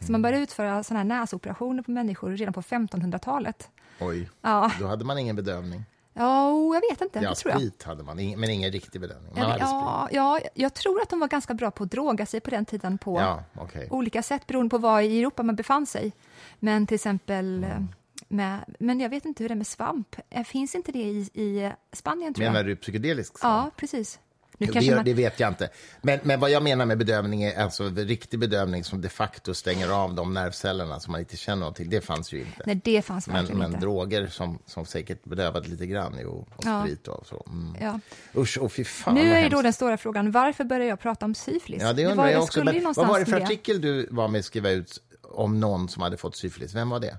Så 0.00 0.12
man 0.12 0.22
började 0.22 0.42
utföra 0.42 0.82
såna 0.82 1.00
här 1.00 1.04
näsoperationer 1.04 1.82
på 1.82 1.90
människor 1.90 2.30
redan 2.36 2.52
på 2.54 2.62
1500-talet. 2.62 3.68
Oj, 4.00 4.30
Ja, 4.42 4.70
då 4.80 4.86
hade 4.86 5.04
man 5.04 5.18
ingen 5.18 5.36
bedövning. 5.36 5.84
ja 6.12 6.48
jag 6.74 6.80
vet 6.90 7.00
inte, 7.00 7.18
Ja, 7.18 7.34
tror 7.34 7.52
jag. 7.52 7.60
sprit 7.60 7.82
hade 7.82 8.02
man, 8.02 8.16
men 8.16 8.50
ingen 8.50 8.72
riktig 8.72 9.00
bedövning. 9.00 9.32
Ja, 9.36 9.56
ja, 9.60 10.08
ja, 10.12 10.40
jag 10.54 10.74
tror 10.74 11.02
att 11.02 11.10
de 11.10 11.20
var 11.20 11.28
ganska 11.28 11.54
bra 11.54 11.70
på 11.70 11.84
att 11.84 11.90
droga 11.90 12.26
sig 12.26 12.40
på 12.40 12.50
den 12.50 12.64
tiden 12.64 12.98
på. 12.98 13.20
Ja, 13.20 13.44
okej. 13.56 13.88
olika 13.90 14.22
sätt 14.22 14.46
beroende 14.46 14.70
på 14.70 14.78
var 14.78 15.00
i 15.00 15.20
Europa 15.20 15.42
man 15.42 15.56
befann 15.56 15.86
sig. 15.86 16.12
Men 16.58 16.86
till 16.86 16.94
exempel 16.94 17.64
Mm. 17.64 17.70
eh, 17.70 17.82
med, 18.28 18.64
men 18.78 19.00
jag 19.00 19.08
vet 19.08 19.24
inte 19.24 19.42
hur 19.42 19.48
det 19.48 19.52
är 19.54 19.56
med 19.56 19.66
svamp. 19.66 20.16
Eh, 20.30 20.44
Finns 20.44 20.74
inte 20.74 20.92
det 20.92 20.98
i, 21.02 21.18
i 21.34 21.72
Spanien 21.92 22.34
tror 22.34 22.44
Menar 22.44 22.56
jag? 22.56 22.66
du 22.66 22.76
psykedelisk 22.76 23.38
svamp? 23.38 23.64
Ja, 23.66 23.70
precis. 23.76 24.18
Det, 24.58 24.94
man, 24.94 25.04
det 25.04 25.14
vet 25.14 25.40
jag 25.40 25.48
inte. 25.50 25.68
Men, 26.02 26.18
men 26.22 26.40
vad 26.40 26.50
jag 26.50 26.62
menar 26.62 26.86
med 26.86 26.98
bedövning 26.98 27.42
är 27.42 27.62
alltså 27.62 27.88
riktig 27.88 28.38
bedövning 28.38 28.84
som 28.84 29.00
de 29.00 29.08
facto 29.08 29.54
stänger 29.54 29.88
av 29.88 30.14
de 30.14 30.34
nervcellerna 30.34 31.00
som 31.00 31.12
man 31.12 31.20
inte 31.20 31.36
känner 31.36 31.66
något 31.66 31.76
till. 31.76 31.90
Det 31.90 32.00
fanns 32.00 32.32
ju 32.32 32.38
inte. 32.38 32.62
nej, 32.66 32.80
det 32.84 33.02
fanns 33.02 33.26
men 33.26 33.46
men 33.46 33.66
inte. 33.66 33.78
droger 33.80 34.26
som, 34.26 34.58
som 34.66 34.86
säkert 34.86 35.24
bedövade 35.24 35.68
lite 35.68 35.86
grann, 35.86 36.18
jo, 36.22 36.46
och 36.56 36.64
Ja. 36.66 36.82
sprit 36.82 37.08
och 37.08 37.26
så. 37.26 37.46
Mm. 37.46 37.76
Ja. 37.80 38.00
Usch, 38.40 38.58
och 38.58 38.72
fy 38.72 38.84
fan 38.84 39.14
Nu 39.14 39.20
är 39.20 39.34
hemskt. 39.34 39.52
då 39.52 39.62
den 39.62 39.72
stora 39.72 39.96
frågan, 39.96 40.30
varför 40.30 40.64
börjar 40.64 40.86
jag 40.86 41.00
prata 41.00 41.24
om 41.26 41.34
syfilis? 41.34 41.82
Ja, 41.82 41.92
det 41.92 42.04
undrar 42.06 42.16
var, 42.24 42.30
jag 42.30 42.42
också. 42.42 42.64
Men 42.64 42.84
vad 42.96 42.96
var 43.08 43.18
det 43.18 43.24
för 43.24 43.38
det. 43.38 43.44
artikel 43.44 43.80
du 43.80 44.08
var 44.10 44.28
med 44.28 44.38
att 44.38 44.44
skriva 44.44 44.70
ut 44.70 44.98
om 45.22 45.60
någon 45.60 45.88
som 45.88 46.02
hade 46.02 46.16
fått 46.16 46.36
syfilis? 46.36 46.74
Vem 46.74 46.90
var 46.90 47.00
det? 47.00 47.18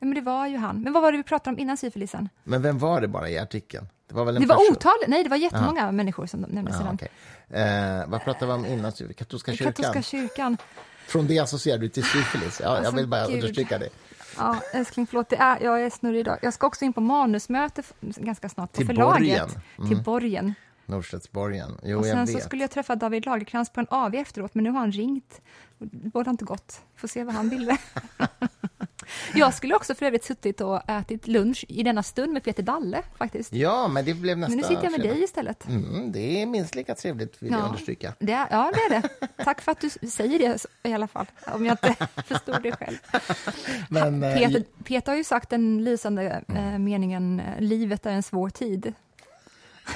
Men 0.00 0.14
det 0.14 0.20
var 0.20 0.46
ju 0.46 0.56
han. 0.56 0.80
Men 0.80 0.92
vad 0.92 1.02
var 1.02 1.12
det 1.12 1.18
vi 1.18 1.24
pratade 1.24 1.54
om 1.54 1.58
innan 1.60 1.76
syfilisen? 1.76 2.28
Men 2.44 2.62
vem 2.62 2.78
var 2.78 3.00
det 3.00 3.08
bara 3.08 3.28
i 3.30 3.38
artikeln? 3.38 3.86
Det 4.08 4.14
var 4.14 4.24
väl 4.24 4.36
en 4.36 4.42
Det 4.42 4.48
var 4.48 4.70
otaligt, 4.70 5.08
nej 5.08 5.22
det 5.22 5.28
var 5.30 5.36
jättemånga 5.36 5.92
människor 5.92 6.26
som 6.26 6.40
Ja, 6.40 6.46
den. 6.62 6.88
okej. 6.94 7.08
eh, 7.48 8.06
vad 8.08 8.24
pratade 8.24 8.46
vi 8.46 8.52
om 8.52 8.66
innan? 8.66 8.92
Katolska 9.16 9.52
kyrkan? 9.52 9.72
Katolska 9.72 10.02
kyrkan. 10.02 10.56
Från 11.06 11.26
det 11.26 11.38
associerar 11.38 11.78
du 11.78 11.88
till 11.88 12.04
syfilis? 12.04 12.60
Ja, 12.62 12.66
jag 12.68 12.76
Alltså, 12.76 12.96
vill 12.96 13.06
bara 13.06 13.26
gud. 13.26 13.34
understryka 13.34 13.78
det. 13.78 13.88
Ja, 14.36 14.56
älskling, 14.72 15.06
förlåt, 15.06 15.28
det 15.28 15.36
är, 15.36 15.60
jag 15.60 15.82
är 15.82 15.90
snurrig 15.90 16.20
idag. 16.20 16.38
Jag 16.42 16.54
ska 16.54 16.66
också 16.66 16.84
in 16.84 16.92
på 16.92 17.00
manusmöte 17.00 17.82
ganska 18.00 18.48
snart 18.48 18.72
på 18.72 18.76
Till 18.76 18.86
förlaget. 18.86 19.18
borgen. 19.76 19.88
Till 19.88 20.02
borgen. 20.02 20.54
Norstedtsborgen. 20.86 21.78
Jo, 21.82 21.98
Och 21.98 22.06
jag 22.06 22.16
sen 22.16 22.26
så 22.26 22.38
skulle 22.40 22.62
jag 22.62 22.70
träffa 22.70 22.96
David 22.96 23.26
Lagercrantz 23.26 23.72
på 23.72 23.80
en 23.80 23.86
AV 23.90 24.14
efteråt, 24.14 24.54
men 24.54 24.64
nu 24.64 24.70
har 24.70 24.80
han 24.80 24.92
ringt. 24.92 25.40
Det 25.78 26.08
bådar 26.10 26.30
inte 26.30 26.44
gott. 26.44 26.80
Får 26.96 27.08
se 27.08 27.24
vad 27.24 27.34
han 27.34 27.48
ville. 27.48 27.76
jag 29.34 29.54
skulle 29.54 29.74
också 29.74 29.94
för 29.94 30.06
övrigt 30.06 30.24
suttit 30.24 30.60
och 30.60 30.90
ätit 30.90 31.26
lunch 31.26 31.64
i 31.68 31.82
denna 31.82 32.02
stund 32.02 32.32
med 32.32 32.44
Peter 32.44 32.62
Dalle, 32.62 33.02
faktiskt. 33.18 33.52
Ja, 33.52 33.88
men 33.88 34.04
det 34.04 34.14
blev 34.14 34.38
nästa 34.38 34.48
Men 34.50 34.56
nu 34.58 34.62
sitter 34.62 34.82
jag 34.82 34.92
med 34.92 35.00
fredag. 35.00 35.14
dig 35.14 35.24
istället. 35.24 35.68
Mm, 35.68 36.12
det 36.12 36.42
är 36.42 36.46
minst 36.46 36.74
lika 36.74 36.94
trevligt, 36.94 37.42
vill 37.42 37.50
jag 37.52 37.64
understryka. 37.64 38.14
det 38.18 38.32
är, 38.32 38.46
ja, 38.50 38.72
det 38.74 38.94
är 38.94 39.00
det. 39.00 39.08
Tack 39.44 39.60
för 39.60 39.72
att 39.72 39.80
du 39.80 39.90
säger 40.08 40.38
det 40.38 40.66
i 40.90 40.92
alla 40.92 41.08
fall, 41.08 41.26
om 41.54 41.66
jag 41.66 41.72
inte 41.72 42.06
förstod 42.26 42.62
det 42.62 42.72
själv. 42.72 42.96
Men, 43.90 44.22
eh, 44.22 44.34
Peter, 44.38 44.64
Peter 44.84 45.12
har 45.12 45.16
ju 45.16 45.24
sagt 45.24 45.50
den 45.50 45.84
lysande 45.84 46.42
eh, 46.48 46.78
meningen, 46.78 47.40
eh, 47.40 47.60
livet 47.60 48.06
är 48.06 48.10
en 48.10 48.22
svår 48.22 48.50
tid. 48.50 48.92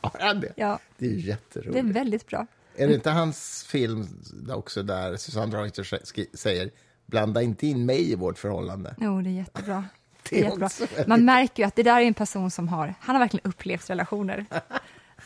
Har 0.00 0.20
han 0.20 0.40
det? 0.40 0.52
Ja, 0.56 0.78
Det 0.98 1.06
är 1.06 1.10
ju 1.10 1.16
det 1.16 1.22
är 1.22 1.26
jätteroligt. 1.26 1.84
väldigt 1.96 2.26
bra. 2.26 2.46
Är 2.76 2.88
det 2.88 2.94
inte 2.94 3.10
hans 3.10 3.64
film 3.68 4.06
också 4.52 4.82
där 4.82 5.16
Susanne 5.16 5.70
skri- 6.04 6.30
säger 6.34 6.70
blanda 7.10 7.42
inte 7.42 7.66
in 7.66 7.86
mig 7.86 8.12
i 8.12 8.14
vårt 8.14 8.38
förhållande? 8.38 8.94
Jo, 9.00 9.20
det 9.22 9.30
är 9.30 9.32
jättebra. 9.32 9.84
Det 10.30 10.40
är 10.40 10.44
jättebra. 10.44 10.68
Man 11.06 11.24
märker 11.24 11.62
ju 11.62 11.66
att 11.66 11.76
det 11.76 11.82
där 11.82 12.00
är 12.00 12.04
en 12.04 12.14
person 12.14 12.50
som 12.50 12.68
har, 12.68 12.94
han 13.00 13.14
har 13.16 13.20
verkligen 13.20 13.50
upplevt 13.50 13.90
relationer. 13.90 14.46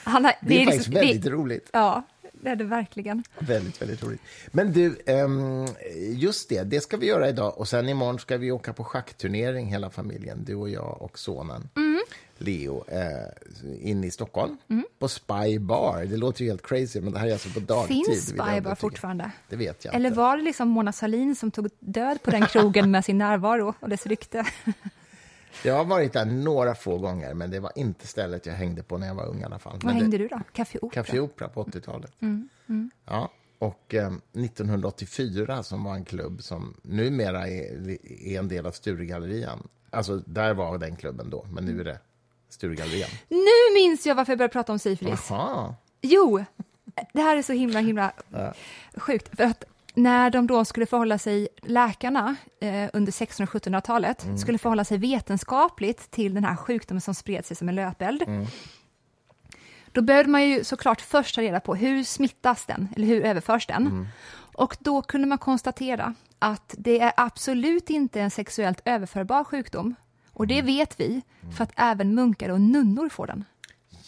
Har, 0.04 0.20
Det 0.20 0.28
är, 0.62 0.64
faktiskt 0.64 0.88
liksom- 0.88 0.94
väldigt 0.94 1.22
det, 1.22 1.30
roligt. 1.30 1.70
Ja, 1.72 2.02
det 2.32 2.48
är 2.50 2.56
det 2.56 2.64
verkligen. 2.64 3.24
Väldigt, 3.38 3.82
väldigt 3.82 4.02
roligt. 4.04 4.20
Men 4.52 4.72
du, 4.72 4.98
ehm, 5.06 5.66
just 6.14 6.48
det, 6.48 6.62
det 6.62 6.80
ska 6.80 6.96
vi 6.96 7.06
göra 7.06 7.28
idag. 7.28 7.58
Och 7.58 7.68
sen 7.68 7.88
imorgon 7.88 8.18
ska 8.18 8.36
vi 8.36 8.50
åka 8.52 8.72
på 8.72 8.84
schackturnering 8.84 9.66
hela 9.66 9.90
familjen, 9.90 10.44
du 10.44 10.54
och 10.54 10.68
jag 10.70 11.02
och 11.02 11.18
sonen. 11.18 11.68
Mm. 11.76 11.83
Leo, 12.38 12.84
eh, 12.88 13.88
in 13.90 14.04
i 14.04 14.10
Stockholm 14.10 14.56
Mm. 14.70 14.84
på 14.98 15.08
Spy 15.08 15.58
Bar. 15.58 16.04
Det 16.04 16.16
låter 16.16 16.42
ju 16.44 16.48
helt 16.50 16.66
crazy, 16.66 17.00
men 17.00 17.12
det 17.12 17.18
här 17.18 17.26
är 17.28 17.32
alltså 17.32 17.48
på 17.48 17.60
dagtid. 17.60 18.06
Finns 18.06 18.26
Spy 18.26 18.36
Bar 18.36 18.74
fortfarande? 18.74 19.30
Det 19.48 19.56
vet 19.56 19.84
jag 19.84 19.94
Eller 19.94 20.08
inte. 20.08 20.18
var 20.18 20.36
det 20.36 20.42
liksom 20.42 20.68
Mona 20.68 20.92
Sahlin 20.92 21.36
som 21.36 21.50
tog 21.50 21.68
död 21.80 22.22
på 22.22 22.30
den 22.30 22.46
krogen 22.46 22.90
med 22.90 23.04
sin 23.04 23.18
närvaro 23.18 23.74
och 23.80 23.88
dess 23.88 24.06
rykte? 24.06 24.46
Jag 25.64 25.74
har 25.74 25.84
varit 25.84 26.12
där 26.12 26.24
några 26.24 26.74
få 26.74 26.98
gånger, 26.98 27.34
men 27.34 27.50
det 27.50 27.60
var 27.60 27.72
inte 27.76 28.06
stället 28.06 28.46
jag 28.46 28.54
hängde 28.54 28.82
på 28.82 28.98
när 28.98 29.06
jag 29.06 29.14
var 29.14 29.26
ung 29.26 29.40
i 29.40 29.44
alla 29.44 29.58
fall. 29.58 29.72
Vad 29.72 29.84
Men 29.84 29.94
hängde 29.96 30.18
det, 30.18 30.24
du 30.24 30.28
då? 30.28 30.40
Café 30.52 30.78
Opera? 30.82 31.02
Café 31.04 31.20
Opera 31.20 31.48
på 31.48 31.64
80-talet. 31.64 32.12
Mm, 32.20 32.48
Ja, 33.06 33.30
och 33.58 33.94
eh, 33.94 34.12
1984 34.32 35.62
som 35.62 35.84
var 35.84 35.94
en 35.94 36.04
klubb 36.04 36.42
som 36.42 36.74
numera 36.82 37.48
är, 37.48 37.90
är 38.28 38.38
en 38.38 38.48
del 38.48 38.66
av 38.66 38.70
Sturegallerian. 38.72 39.68
Alltså, 39.94 40.16
där 40.26 40.54
var 40.54 40.78
den 40.78 40.96
klubben 40.96 41.30
då, 41.30 41.46
men 41.52 41.64
nu 41.64 41.80
är 41.80 41.84
det 41.84 41.98
Sturegallerian. 42.48 43.10
Nu 43.28 43.74
minns 43.74 44.06
jag 44.06 44.14
varför 44.14 44.32
jag 44.32 44.38
började 44.38 44.52
prata 44.52 44.72
om 44.72 44.78
syfilis. 44.78 45.26
Jaha. 45.30 45.74
Jo, 46.02 46.44
det 47.12 47.22
här 47.22 47.36
är 47.36 47.42
så 47.42 47.52
himla, 47.52 47.80
himla 47.80 48.12
sjukt. 48.96 49.36
För 49.36 49.44
att 49.44 49.64
när 49.94 50.30
de 50.30 50.46
då 50.46 50.64
skulle 50.64 50.86
förhålla 50.86 51.18
sig, 51.18 51.48
läkarna 51.62 52.36
eh, 52.60 52.90
under 52.92 53.12
1600 53.12 53.50
och 53.54 53.62
1700-talet, 53.62 54.26
skulle 54.40 54.58
förhålla 54.58 54.84
sig 54.84 54.98
vetenskapligt 54.98 56.10
till 56.10 56.34
den 56.34 56.44
här 56.44 56.56
sjukdomen 56.56 57.00
som 57.00 57.14
spred 57.14 57.46
sig 57.46 57.56
som 57.56 57.68
en 57.68 57.74
löpeld. 57.74 58.22
Då 59.92 60.02
behövde 60.02 60.30
man 60.30 60.48
ju 60.48 60.64
såklart 60.64 61.00
först 61.00 61.34
ta 61.34 61.40
reda 61.40 61.60
på 61.60 61.74
hur 61.74 62.04
smittas 62.04 62.66
den, 62.66 62.88
eller 62.96 63.06
hur 63.06 63.22
överförs 63.22 63.66
den? 63.66 64.08
Och 64.54 64.76
då 64.80 65.02
kunde 65.02 65.26
man 65.26 65.38
konstatera 65.38 66.14
att 66.38 66.74
det 66.78 67.00
är 67.00 67.12
absolut 67.16 67.90
inte 67.90 68.20
en 68.20 68.30
sexuellt 68.30 68.80
överförbar 68.84 69.44
sjukdom. 69.44 69.94
Och 70.32 70.46
det 70.46 70.62
vet 70.62 71.00
vi, 71.00 71.22
för 71.56 71.64
att 71.64 71.72
även 71.76 72.14
munkar 72.14 72.48
och 72.48 72.60
nunnor 72.60 73.08
får 73.08 73.26
den. 73.26 73.44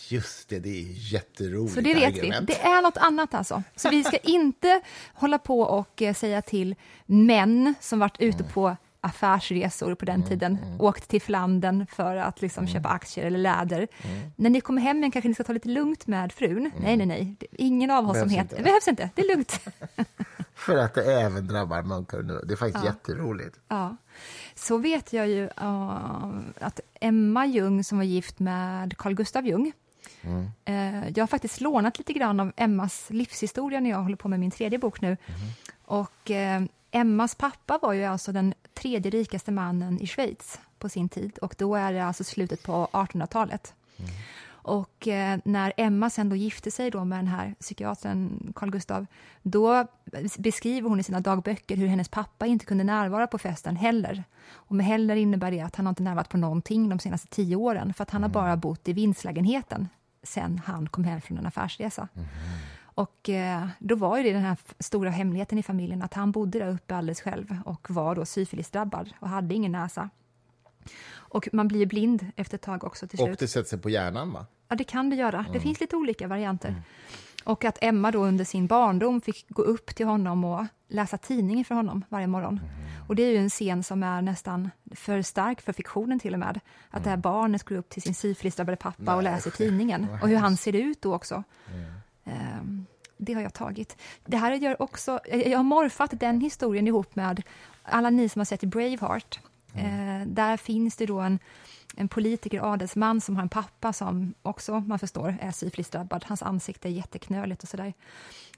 Just 0.08 0.48
det, 0.48 0.58
det 0.58 0.68
är 0.68 1.12
jätteroligt 1.12 1.74
Så 1.74 1.80
det 1.80 1.94
vet 1.94 2.04
argument. 2.04 2.50
vi. 2.50 2.54
Det 2.54 2.60
är 2.60 2.82
något 2.82 2.96
annat 2.96 3.34
alltså. 3.34 3.62
Så 3.76 3.88
vi 3.88 4.04
ska 4.04 4.16
inte 4.22 4.80
hålla 5.14 5.38
på 5.38 5.60
och 5.60 6.02
eh, 6.02 6.14
säga 6.14 6.42
till 6.42 6.74
män 7.06 7.74
som 7.80 7.98
varit 7.98 8.20
ute 8.20 8.44
på 8.44 8.76
affärsresor 9.00 9.94
på 9.94 10.04
den 10.04 10.22
tiden, 10.22 10.58
åkt 10.78 11.08
till 11.08 11.22
Flandern 11.22 11.86
för 11.86 12.16
att 12.16 12.42
liksom 12.42 12.66
köpa 12.66 12.88
aktier 12.88 13.26
eller 13.26 13.38
läder. 13.38 13.88
När 14.36 14.50
ni 14.50 14.60
kommer 14.60 14.82
hem 14.82 14.98
igen 14.98 15.10
kanske 15.10 15.28
ni 15.28 15.34
ska 15.34 15.44
ta 15.44 15.52
lite 15.52 15.68
lugnt 15.68 16.06
med 16.06 16.32
frun. 16.32 16.70
Nej, 16.80 16.96
nej, 16.96 17.06
nej. 17.06 17.36
Är 17.40 17.46
Ingen 17.52 17.90
av 17.90 18.10
oss 18.10 18.18
som 18.18 18.28
Behövs 18.28 18.32
heter... 18.32 18.42
inte. 18.42 18.56
Det 18.56 18.62
behövs 18.62 18.88
inte. 18.88 19.10
Det 19.14 19.22
är 19.22 19.28
lugnt. 19.28 19.60
För 20.54 20.76
att 20.76 20.94
det 20.94 21.20
även 21.20 21.46
drabbar 21.46 21.82
munkar 21.82 22.22
nu. 22.22 22.40
Det 22.44 22.54
är 22.54 22.56
faktiskt 22.56 22.84
jätteroligt. 22.84 23.58
Ja. 23.68 23.96
Så 24.54 24.78
vet 24.78 25.12
jag 25.12 25.28
ju 25.28 25.44
uh, 25.44 26.40
att 26.60 26.80
Emma 27.00 27.46
Ljung 27.46 27.84
som 27.84 27.98
var 27.98 28.04
gift 28.04 28.38
med 28.38 28.96
Carl 28.96 29.14
Gustav 29.14 29.46
Jung, 29.46 29.72
eh, 30.64 31.08
jag 31.08 31.22
har 31.22 31.26
faktiskt 31.26 31.60
lånat 31.60 31.98
lite 31.98 32.12
grann 32.12 32.40
av 32.40 32.52
Emmas 32.56 33.06
livshistoria 33.10 33.80
när 33.80 33.90
jag 33.90 34.02
håller 34.02 34.16
på 34.16 34.28
med 34.28 34.40
min 34.40 34.50
tredje 34.50 34.78
bok 34.78 35.00
nu. 35.00 35.16
Och 35.84 36.30
eh, 36.30 36.62
Emmas 36.96 37.34
pappa 37.34 37.78
var 37.82 37.92
ju 37.92 38.04
alltså 38.04 38.32
den 38.32 38.54
tredje 38.74 39.10
rikaste 39.10 39.52
mannen 39.52 40.00
i 40.00 40.06
Schweiz 40.06 40.60
på 40.78 40.88
sin 40.88 41.08
tid 41.08 41.38
och 41.38 41.54
då 41.58 41.74
är 41.74 41.92
det 41.92 42.04
alltså 42.04 42.24
slutet 42.24 42.62
på 42.62 42.88
1800-talet. 42.92 43.74
Och 44.48 45.08
eh, 45.08 45.38
när 45.44 45.72
Emma 45.76 46.10
sen 46.10 46.28
då 46.28 46.36
gifte 46.36 46.70
sig 46.70 46.90
då 46.90 47.04
med 47.04 47.18
den 47.18 47.26
här 47.26 47.54
psykiatern 47.60 48.52
Carl 48.54 48.70
Gustav, 48.70 49.06
då 49.42 49.86
beskriver 50.38 50.88
hon 50.88 51.00
i 51.00 51.02
sina 51.02 51.20
dagböcker 51.20 51.76
hur 51.76 51.86
hennes 51.86 52.08
pappa 52.08 52.46
inte 52.46 52.64
kunde 52.64 52.84
närvara 52.84 53.26
på 53.26 53.38
festen 53.38 53.76
heller. 53.76 54.24
Och 54.50 54.74
med 54.74 54.86
heller 54.86 55.16
innebär 55.16 55.50
det 55.50 55.60
att 55.60 55.76
han 55.76 55.86
har 55.86 55.90
inte 55.90 56.02
närvarat 56.02 56.28
på 56.28 56.36
någonting 56.36 56.88
de 56.88 56.98
senaste 56.98 57.26
tio 57.26 57.56
åren, 57.56 57.94
för 57.94 58.02
att 58.02 58.10
han 58.10 58.22
har 58.22 58.30
bara 58.30 58.56
bott 58.56 58.88
i 58.88 58.92
vindslägenheten 58.92 59.88
sen 60.22 60.60
han 60.64 60.88
kom 60.88 61.04
hem 61.04 61.20
från 61.20 61.38
en 61.38 61.46
affärsresa. 61.46 62.08
Och 62.96 63.28
eh, 63.28 63.66
då 63.78 63.94
var 63.94 64.16
ju 64.16 64.22
det 64.22 64.32
den 64.32 64.42
här 64.42 64.56
stora 64.78 65.10
hemligheten 65.10 65.58
i 65.58 65.62
familjen, 65.62 66.02
att 66.02 66.14
han 66.14 66.32
bodde 66.32 66.58
där 66.58 66.68
uppe 66.68 66.96
alldeles 66.96 67.20
själv 67.20 67.58
och 67.64 67.90
var 67.90 68.14
då 68.14 68.24
syfilisdrabbad 68.24 69.10
och 69.20 69.28
hade 69.28 69.54
ingen 69.54 69.72
näsa. 69.72 70.10
Och 71.14 71.48
man 71.52 71.68
blir 71.68 71.86
blind 71.86 72.26
efter 72.36 72.54
ett 72.54 72.62
tag 72.62 72.84
också 72.84 73.08
till 73.08 73.18
slut. 73.18 73.30
Och 73.30 73.36
det 73.36 73.48
sätter 73.48 73.68
sig 73.68 73.78
på 73.78 73.90
hjärnan, 73.90 74.32
va? 74.32 74.46
Ja, 74.68 74.76
det 74.76 74.84
kan 74.84 75.10
det 75.10 75.16
göra. 75.16 75.44
Det 75.52 75.60
finns 75.60 75.80
lite 75.80 75.96
olika 75.96 76.28
varianter. 76.28 76.82
Och 77.44 77.64
att 77.64 77.78
Emma 77.80 78.10
då 78.10 78.24
under 78.24 78.44
sin 78.44 78.66
barndom 78.66 79.20
fick 79.20 79.48
gå 79.48 79.62
upp 79.62 79.86
till 79.86 80.06
honom 80.06 80.44
och 80.44 80.66
läsa 80.88 81.18
tidningen 81.18 81.64
för 81.64 81.74
honom 81.74 82.04
varje 82.08 82.26
morgon. 82.26 82.60
Och 83.08 83.16
det 83.16 83.22
är 83.22 83.30
ju 83.30 83.36
en 83.36 83.50
scen 83.50 83.82
som 83.82 84.02
är 84.02 84.22
nästan 84.22 84.70
för 84.94 85.22
stark 85.22 85.60
för 85.60 85.72
fiktionen 85.72 86.18
till 86.18 86.32
och 86.32 86.40
med. 86.40 86.60
Att 86.90 87.04
det 87.04 87.10
här 87.10 87.16
barnet 87.16 87.60
skulle 87.60 87.80
upp 87.80 87.88
till 87.88 88.02
sin 88.02 88.14
syfilisdrabbade 88.14 88.76
pappa 88.76 89.16
och 89.16 89.22
Nej, 89.22 89.32
läser 89.32 89.50
tidningen. 89.50 90.08
Och 90.22 90.28
hur 90.28 90.36
han 90.36 90.56
ser 90.56 90.72
ut 90.72 91.02
då 91.02 91.14
också. 91.14 91.42
Ehm, 92.24 92.85
det 93.26 93.34
har 93.34 93.42
jag 93.42 93.54
tagit. 93.54 93.96
Det 94.24 94.36
här 94.36 94.52
gör 94.52 94.82
också, 94.82 95.20
jag 95.24 95.58
har 95.58 95.64
morfat 95.64 96.20
den 96.20 96.40
historien 96.40 96.86
ihop 96.86 97.16
med 97.16 97.42
alla 97.82 98.10
ni 98.10 98.28
som 98.28 98.40
har 98.40 98.44
sett 98.44 98.60
Braveheart. 98.60 99.40
Eh, 99.74 100.26
där 100.26 100.56
finns 100.56 100.96
det 100.96 101.06
då 101.06 101.20
en, 101.20 101.38
en 101.96 102.08
politiker, 102.08 102.72
adelsman, 102.72 103.20
som 103.20 103.36
har 103.36 103.42
en 103.42 103.48
pappa 103.48 103.92
som 103.92 104.34
också, 104.42 104.80
man 104.80 104.98
förstår, 104.98 105.36
är 105.40 105.50
syfilisdrabbad. 105.50 106.24
Hans 106.28 106.42
ansikte 106.42 106.88
är 106.88 106.92
jätteknöligt 106.92 107.62
och 107.62 107.68
sådär. 107.68 107.94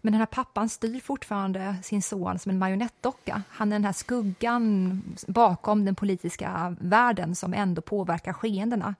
Men 0.01 0.13
den 0.13 0.21
här 0.21 0.27
pappan 0.27 0.69
styr 0.69 1.01
fortfarande 1.01 1.77
sin 1.83 2.03
son 2.03 2.39
som 2.39 2.51
en 2.51 2.59
marionettdocka. 2.59 3.43
Han 3.49 3.73
är 3.73 3.77
den 3.77 3.85
här 3.85 3.93
skuggan 3.93 5.03
bakom 5.27 5.85
den 5.85 5.95
politiska 5.95 6.77
världen 6.81 7.35
som 7.35 7.55
ändå 7.55 7.83
påverkar 7.83 8.33
skeendena. 8.33 8.95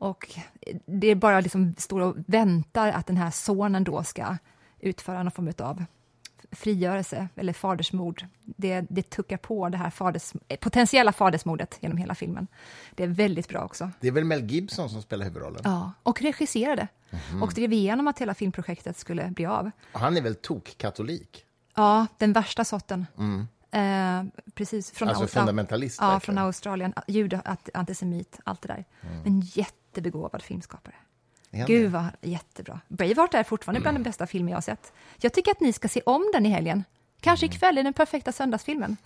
Och 0.00 0.38
det 0.86 1.06
är 1.06 1.14
bara 1.14 1.40
liksom 1.40 1.74
står 1.78 2.00
och 2.00 2.16
väntar 2.26 2.88
att 2.88 3.06
den 3.06 3.16
här 3.16 3.30
sonen 3.30 3.84
då 3.84 4.04
ska 4.04 4.36
utföra 4.80 5.22
någon 5.22 5.30
form 5.32 5.52
av 5.58 5.84
frigörelse 6.52 7.28
eller 7.36 7.52
fadersmord. 7.52 8.26
Det, 8.44 8.80
det 8.88 9.10
tuckar 9.10 9.36
på 9.36 9.68
det 9.68 9.78
här 9.78 9.90
faders, 9.90 10.32
potentiella 10.60 11.12
fadersmordet 11.12 11.78
genom 11.80 11.98
hela 11.98 12.14
filmen. 12.14 12.46
Det 12.94 13.02
är 13.02 13.08
väldigt 13.08 13.48
bra 13.48 13.64
också. 13.64 13.90
Det 14.00 14.08
är 14.08 14.12
väl 14.12 14.24
Mel 14.24 14.50
Gibson 14.50 14.90
som 14.90 15.02
spelar 15.02 15.24
huvudrollen? 15.24 15.60
Ja, 15.64 15.92
och 16.02 16.22
regisserade. 16.22 16.88
Och 17.42 17.52
drev 17.54 17.72
igenom 17.72 18.08
att 18.08 18.18
hela 18.18 18.34
filmprojektet 18.34 18.96
skulle 18.98 19.30
bli 19.30 19.46
av. 19.46 19.70
Han 19.92 20.16
är 20.16 20.20
väl 20.22 20.34
tok-katolik? 20.34 21.44
Ja, 21.76 22.06
den 22.18 22.32
värsta 22.32 22.64
sorten. 22.64 23.06
Eh, 23.70 24.22
precis. 24.54 24.90
Från 24.90 25.08
Alltså 25.08 25.24
Aus- 25.24 25.28
fundamentalist, 25.30 25.98
Ja, 26.00 26.06
verkligen. 26.10 26.20
från 26.36 26.38
Australien. 26.46 26.92
Jude, 27.06 27.56
antisemit, 27.74 28.40
allt 28.44 28.62
det 28.62 28.68
där. 28.68 28.84
En 29.24 29.40
jättebegåvad 29.40 30.42
filmskapare. 30.42 30.94
Gud 31.50 31.90
vad 31.90 32.06
jättebra. 32.20 32.80
Braveheart 32.88 33.34
är 33.34 33.42
fortfarande 33.42 33.80
bland 33.80 33.96
de 33.96 34.02
bästa 34.02 34.26
filmer 34.26 34.52
jag 34.52 34.56
har 34.56 34.62
sett. 34.62 34.92
Jag 35.20 35.32
tycker 35.32 35.50
att 35.50 35.60
ni 35.60 35.72
ska 35.72 35.88
se 35.88 36.00
om 36.06 36.30
den 36.32 36.46
i 36.46 36.48
helgen. 36.48 36.84
Kanske 37.20 37.46
ikväll 37.46 37.78
är 37.78 37.82
den 37.82 37.92
perfekta 37.92 38.32
söndagsfilmen. 38.32 38.96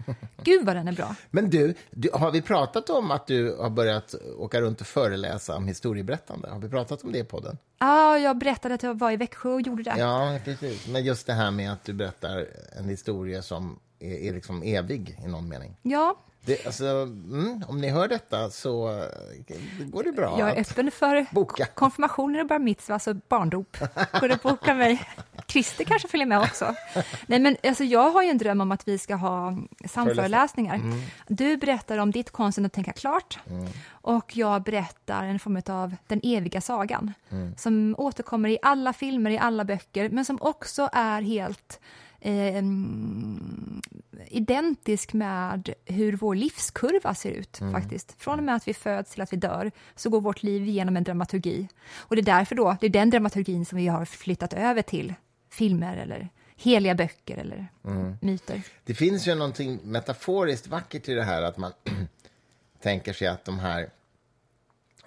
Gud 0.43 0.67
vad 0.67 0.77
den 0.77 0.89
är 0.89 0.93
bra. 0.93 1.15
Men 1.31 1.51
du, 1.51 1.75
du, 1.91 2.11
har 2.13 2.31
vi 2.31 2.43
pratat 2.43 2.91
om 2.91 3.11
att 3.11 3.27
du 3.27 3.57
har 3.57 3.71
börjat 3.71 4.15
åka 4.39 4.61
runt 4.61 4.81
och 4.81 4.87
föreläsa 4.87 5.57
om 5.57 5.69
historieberättande? 5.69 6.51
Har 6.51 6.59
vi 6.59 6.69
pratat 6.69 7.05
om 7.05 7.13
det 7.13 7.19
i 7.19 7.25
podden? 7.25 7.59
Ja, 7.79 8.19
jag 8.19 8.39
berättade 8.39 8.75
att 8.75 8.83
jag 8.83 8.99
var 8.99 9.11
i 9.11 9.17
Växjö 9.17 9.49
och 9.49 9.61
gjorde 9.61 9.83
det. 9.83 9.95
Ja, 9.99 10.39
precis. 10.45 10.89
Men 10.89 11.05
just 11.05 11.27
det 11.27 11.33
här 11.33 11.51
med 11.51 11.73
att 11.73 11.85
du 11.85 11.93
berättar 11.93 12.47
en 12.79 12.89
historia 12.89 13.43
som 13.43 13.79
är, 13.99 14.15
är 14.15 14.33
liksom 14.33 14.63
evig 14.63 15.19
i 15.25 15.29
någon 15.29 15.49
mening. 15.49 15.77
Ja, 15.83 16.17
Det, 16.47 16.67
alltså, 16.67 16.85
mm, 16.85 17.65
om 17.69 17.81
ni 17.81 17.89
hör 17.91 18.09
detta 18.09 18.51
så 18.51 18.89
eh, 18.89 19.87
går 19.87 20.03
det 20.03 20.13
bra. 20.13 20.37
jag 20.39 20.51
är 20.51 20.61
öppen 20.61 20.91
för 20.91 21.27
Boka. 21.31 21.67
konfirmationer 21.67 22.41
och 22.41 22.47
bar 22.47 22.59
mitzvah, 22.59 22.95
alltså 22.95 23.15
barndop. 23.15 23.77
Går 24.21 24.29
det 24.29 24.35
att 24.35 24.43
boka 24.43 24.75
mig? 24.75 25.03
Christer 25.47 25.85
kanske 25.85 26.09
följer 26.09 26.27
med 26.27 26.39
också. 26.39 26.75
Nej, 27.27 27.39
men 27.39 27.57
alltså, 27.63 27.85
jag 27.85 28.11
har 28.11 28.23
ju 28.23 28.29
en 28.31 28.39
dröm 28.39 28.61
om 28.61 28.73
att 28.73 28.89
vi 28.89 28.99
ska 28.99 29.15
ha 29.15 29.57
samföreläsningar. 29.89 30.81
Du 31.29 31.57
berättar 31.57 31.99
om 31.99 32.11
ditt 32.11 32.31
konsten 32.31 32.67
att 32.67 32.73
tänka 32.73 32.93
klart 32.93 33.39
och 33.91 34.37
jag 34.37 34.63
berättar 34.63 35.25
en 35.25 35.39
form 35.39 35.63
av 35.69 35.97
den 36.07 36.21
eviga 36.23 36.61
sagan 36.61 37.13
som 37.57 37.95
återkommer 37.99 38.49
i 38.49 38.59
alla 38.63 38.93
filmer, 38.93 39.31
i 39.31 39.39
alla 39.39 39.65
böcker, 39.65 40.09
men 40.09 40.25
som 40.25 40.39
också 40.41 40.89
är 40.93 41.23
helt 41.23 41.81
eh, 42.25 42.57
mm, 42.57 43.83
identisk 44.27 45.13
med 45.13 45.75
hur 45.85 46.17
vår 46.17 46.35
livskurva 46.35 47.15
ser 47.15 47.31
ut. 47.31 47.57
faktiskt. 47.73 48.15
Från 48.19 48.39
och 48.39 48.45
med 48.45 48.55
att 48.55 48.69
vi 48.69 48.75
föds 48.75 49.11
till 49.11 49.23
att 49.23 49.33
vi 49.33 49.37
dör 49.37 49.71
så 49.97 50.11
går 50.11 50.21
vårt 50.21 50.43
liv 50.43 50.65
genom 50.65 50.97
en 50.97 51.05
dramaturgi. 51.05 51.69
Och 51.97 52.17
det 52.17 52.23
är 52.23 52.39
därför 52.39 52.55
då, 52.55 52.77
det 52.81 52.87
är 52.87 52.91
den 52.91 53.11
dramaturgin 53.11 53.67
som 53.67 53.79
vi 53.79 53.87
har 53.87 54.05
flyttat 54.05 54.53
över 54.53 54.83
till 54.83 55.15
filmer 55.51 55.97
eller 55.97 56.29
heliga 56.57 56.95
böcker 56.95 57.37
eller 57.37 57.67
myter. 58.21 58.63
Det 58.85 58.95
finns 58.95 59.29
ju 59.29 59.35
någonting 59.35 59.81
metaforiskt 59.83 60.67
vackert 60.67 61.09
i 61.09 61.15
det 61.15 61.25
här 61.25 61.43
att 61.43 61.57
man 61.57 61.73
tänker 62.83 63.13
sig 63.13 63.29
att 63.29 63.45
de 63.45 63.59
här 63.59 63.91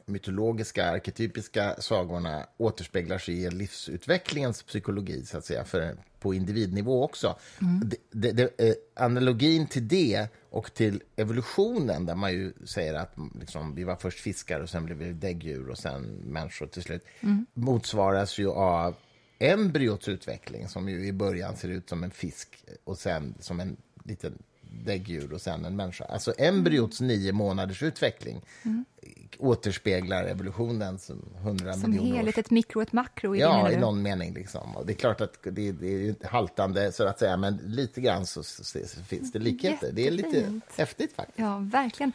mytologiska, 0.08 0.92
arketypiska 0.92 1.76
sagorna 1.80 2.46
återspeglar 2.58 3.18
sig 3.18 3.44
i 3.44 3.50
livsutvecklingens 3.50 4.64
psykologi, 4.64 5.26
så 5.26 5.38
att 5.38 5.46
säga, 5.46 5.64
för, 5.64 5.98
på 6.20 6.34
individnivå 6.34 7.04
också. 7.04 7.36
Mm. 7.62 7.90
Det, 8.12 8.32
det, 8.32 8.60
eh, 8.60 8.74
analogin 8.96 9.68
till 9.68 9.88
det 9.88 10.28
och 10.50 10.74
till 10.74 11.04
evolutionen, 11.16 12.06
där 12.06 12.16
man 12.16 12.34
ju 12.34 12.54
säger 12.66 12.94
att 12.94 13.16
liksom, 13.40 13.76
vi 13.76 13.84
var 13.84 13.96
först 13.96 14.20
fiskar 14.20 14.60
och 14.60 14.70
sen 14.70 14.86
blev 14.86 14.98
vi 14.98 15.14
däggdjur 15.14 15.70
och 15.70 15.78
sen 15.78 16.04
människor 16.26 16.68
till 16.68 16.84
slut, 16.84 17.06
Mm. 17.22 17.46
motsvaras 17.54 18.38
ju 18.38 18.50
av 18.50 18.96
embryots 19.40 20.08
utveckling, 20.08 20.68
som 20.68 20.90
ju 20.90 21.08
i 21.08 21.14
början 21.14 21.56
ser 21.56 21.70
ut 21.70 21.90
som 21.90 22.04
en 22.04 22.12
fisk 22.12 22.64
och 22.84 22.98
sen 22.98 23.36
som 23.40 23.60
en 23.60 23.78
liten 24.04 24.38
däggdjur 24.86 25.34
och 25.34 25.42
sen 25.42 25.66
en 25.66 25.76
människa. 25.76 26.06
Alltså 26.06 26.34
embryots 26.38 27.02
nio 27.02 27.32
månaders 27.32 27.84
utveckling 27.84 28.42
återspeglar 29.40 30.24
evolutionens 30.24 31.12
hundra 31.44 31.74
Som 31.74 31.92
miljoner 31.92 32.16
helhet, 32.16 32.36
års... 32.36 32.40
ett 32.40 32.52
mikro 32.52 32.80
och 32.80 32.84
ett 32.84 32.94
makro 32.94 33.36
i 33.36 33.40
Ja, 33.40 33.72
i 33.72 33.78
någon 33.78 34.02
mening. 34.02 34.34
Liksom. 34.34 34.76
Och 34.76 34.86
det 34.86 34.94
är 34.94 34.98
klart 34.98 35.22
att 35.22 35.38
det, 35.44 35.72
det 35.72 36.10
är 36.10 36.28
haltande, 36.28 36.92
så 36.92 37.08
att 37.08 37.20
säga, 37.20 37.38
men 37.38 37.58
lite 37.66 38.02
grann 38.02 38.26
så, 38.26 38.44
så, 38.44 38.80
finns 39.08 39.32
det 39.32 39.40
likheter. 39.40 39.92
Det 39.94 40.08
är 40.08 40.12
lite 40.12 40.60
häftigt 40.78 41.14
faktiskt. 41.14 41.40
Ja, 41.40 41.58
verkligen. 41.58 42.12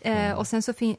Eh, 0.00 0.32
och, 0.32 0.46
sen 0.46 0.62
så 0.62 0.72
fin- 0.72 0.96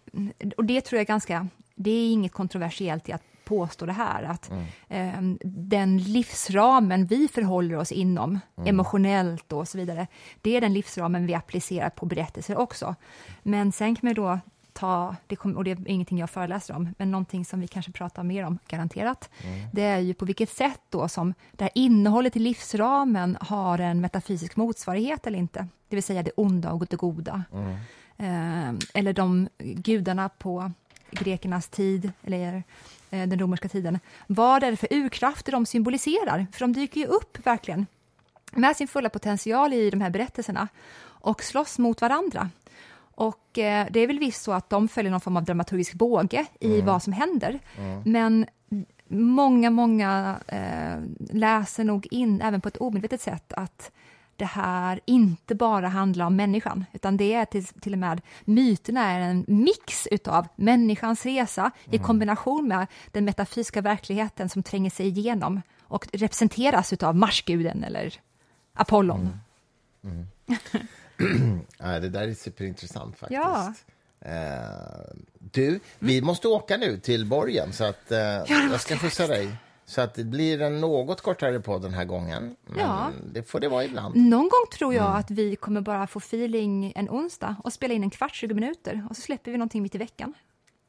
och 0.58 0.66
det 0.66 0.82
tror 0.82 0.98
jag 0.98 1.02
är 1.02 1.08
ganska... 1.08 1.48
Det 1.76 1.92
är 1.92 2.12
inget 2.12 2.32
kontroversiellt 2.32 3.10
i 3.10 3.12
att 3.12 3.24
påstå 3.48 3.86
det 3.86 3.94
här, 3.94 4.24
att 4.24 4.52
eh, 4.88 5.22
den 5.44 5.98
livsramen 5.98 7.06
vi 7.06 7.28
förhåller 7.28 7.76
oss 7.76 7.92
inom, 7.92 8.40
emotionellt 8.66 9.52
och 9.52 9.68
så 9.68 9.78
vidare, 9.78 10.08
det 10.42 10.58
är 10.58 10.62
den 10.62 10.74
livsramen 10.74 11.26
vi 11.26 11.34
applicerar 11.34 11.90
på 11.90 12.06
berättelser 12.06 12.58
också. 12.58 12.96
Men 13.44 13.72
sen 13.72 13.96
kan 13.96 14.08
man 14.08 14.14
då 14.14 14.40
ta, 14.74 15.16
det 15.28 15.36
kom, 15.36 15.58
och 15.58 15.64
det 15.64 15.72
är 15.72 15.88
ingenting 15.88 16.18
jag 16.18 16.30
föreläser 16.30 16.76
om, 16.76 16.94
men 16.98 17.12
någonting 17.12 17.46
som 17.46 17.60
vi 17.60 17.68
kanske 17.68 17.92
pratar 17.92 18.24
mer 18.24 18.46
om, 18.46 18.60
garanterat, 18.68 19.30
det 19.74 19.84
är 19.84 20.00
ju 20.00 20.14
på 20.14 20.26
vilket 20.26 20.50
sätt 20.50 20.82
då 20.90 21.08
som 21.08 21.34
det 21.52 21.64
här 21.64 21.72
innehållet 21.76 22.36
i 22.36 22.40
livsramen 22.40 23.38
har 23.42 23.80
en 23.80 24.02
metafysisk 24.02 24.56
motsvarighet 24.56 25.28
eller 25.28 25.40
inte, 25.40 25.68
det 25.90 25.96
vill 25.96 26.04
säga 26.04 26.24
det 26.24 26.32
onda 26.36 26.72
och 26.72 26.86
det 26.90 26.96
goda. 26.96 27.44
Eh, 28.18 28.70
eller 28.94 29.14
de 29.14 29.50
gudarna 29.60 30.30
på 30.30 30.72
grekernas 31.12 31.68
tid, 31.68 32.12
eller 32.24 32.64
den 33.10 33.40
romerska 33.40 33.68
tiden. 33.70 34.00
Vad 34.28 34.64
är 34.64 34.72
det 34.72 34.78
för 34.78 34.94
urkrafter 34.94 35.52
de 35.52 35.66
symboliserar? 35.66 36.48
För 36.52 36.60
de 36.60 36.74
dyker 36.74 37.02
ju 37.02 37.08
upp 37.08 37.46
verkligen 37.46 37.86
med 38.52 38.78
sin 38.78 38.88
fulla 38.88 39.10
potential 39.10 39.74
i 39.74 39.90
de 39.90 40.02
här 40.02 40.10
berättelserna 40.10 40.68
och 41.06 41.44
slåss 41.44 41.80
mot 41.80 42.02
varandra. 42.02 42.50
Och 43.16 43.58
eh, 43.58 43.88
det 43.92 44.00
är 44.00 44.08
väl 44.08 44.20
visst 44.20 44.44
så 44.44 44.52
att 44.52 44.70
de 44.70 44.88
följer 44.88 45.12
någon 45.12 45.22
form 45.22 45.38
av 45.38 45.44
dramaturgisk 45.44 45.94
båge 45.94 46.46
i 46.60 46.82
vad 46.82 47.04
som 47.04 47.14
händer. 47.14 47.60
Men 48.04 48.46
många, 49.08 49.70
många 49.70 50.40
eh, 50.48 50.98
läser 51.38 51.84
nog 51.84 52.08
in, 52.12 52.42
även 52.42 52.62
på 52.62 52.68
ett 52.68 52.78
omedvetet 52.78 53.22
sätt, 53.22 53.54
att 53.54 53.92
det 54.38 54.46
här 54.46 55.00
inte 55.06 55.56
bara 55.56 55.88
handlar 55.88 56.26
om 56.26 56.36
människan, 56.36 56.86
utan 56.94 57.18
det 57.18 57.34
är 57.34 57.46
till, 57.46 57.66
till 57.66 57.94
och 57.94 58.00
med, 58.00 58.22
myterna 58.46 59.12
är 59.12 59.20
en 59.20 59.46
mix 59.48 60.08
utav 60.12 60.48
människans 60.56 61.26
resa 61.26 61.72
i 61.92 61.98
kombination 61.98 62.68
med 62.68 62.88
den 63.12 63.26
metafysiska 63.26 63.82
verkligheten 63.82 64.50
som 64.50 64.64
tränger 64.64 64.90
sig 64.90 65.08
igenom 65.08 65.62
och 65.82 66.08
representeras 66.14 66.94
utav 66.94 67.16
Marsguden 67.16 67.84
eller 67.84 68.14
Apollon. 68.74 69.30
Ja, 71.78 72.00
det 72.00 72.10
där 72.10 72.28
är 72.28 72.34
superintressant 72.34 73.18
faktiskt. 73.18 73.42
Ja. 73.42 73.74
Eh, 74.20 75.16
du, 75.40 75.80
vi 76.00 76.22
måste 76.22 76.48
åka 76.48 76.78
nu 76.78 77.00
till 77.00 77.26
Borgen, 77.26 77.74
så 77.74 77.84
att 77.84 78.12
eh, 78.12 78.20
jag 78.48 78.82
ska 78.82 78.98
skjutsa 78.98 79.28
dig. 79.28 79.56
Så 79.90 80.02
att 80.02 80.14
det 80.14 80.24
blir 80.24 80.62
en 80.62 80.82
något 80.82 81.22
kortare 81.22 81.60
podd 81.60 81.82
den 81.82 81.94
här 81.94 82.06
gången. 82.06 82.56
Men 82.66 82.80
Ja. 82.80 83.10
det 83.34 83.44
får 83.44 83.60
det 83.60 83.68
vara 83.70 83.84
ibland. 83.86 84.16
Någon 84.16 84.42
gång 84.50 84.66
tror 84.78 84.94
jag 84.94 85.16
att 85.18 85.32
vi 85.32 85.56
kommer 85.56 85.82
bara 85.82 86.08
få 86.08 86.20
feeling 86.20 86.94
en 86.96 87.10
onsdag 87.10 87.56
och 87.64 87.74
spela 87.74 87.94
in 87.94 88.04
en 88.04 88.10
kvart, 88.10 88.36
20 88.36 88.54
minuter 88.54 89.08
och 89.10 89.16
så 89.16 89.22
släpper 89.22 89.52
vi 89.52 89.58
någonting 89.58 89.82
mitt 89.84 89.96
i 89.96 89.98
veckan. 89.98 90.34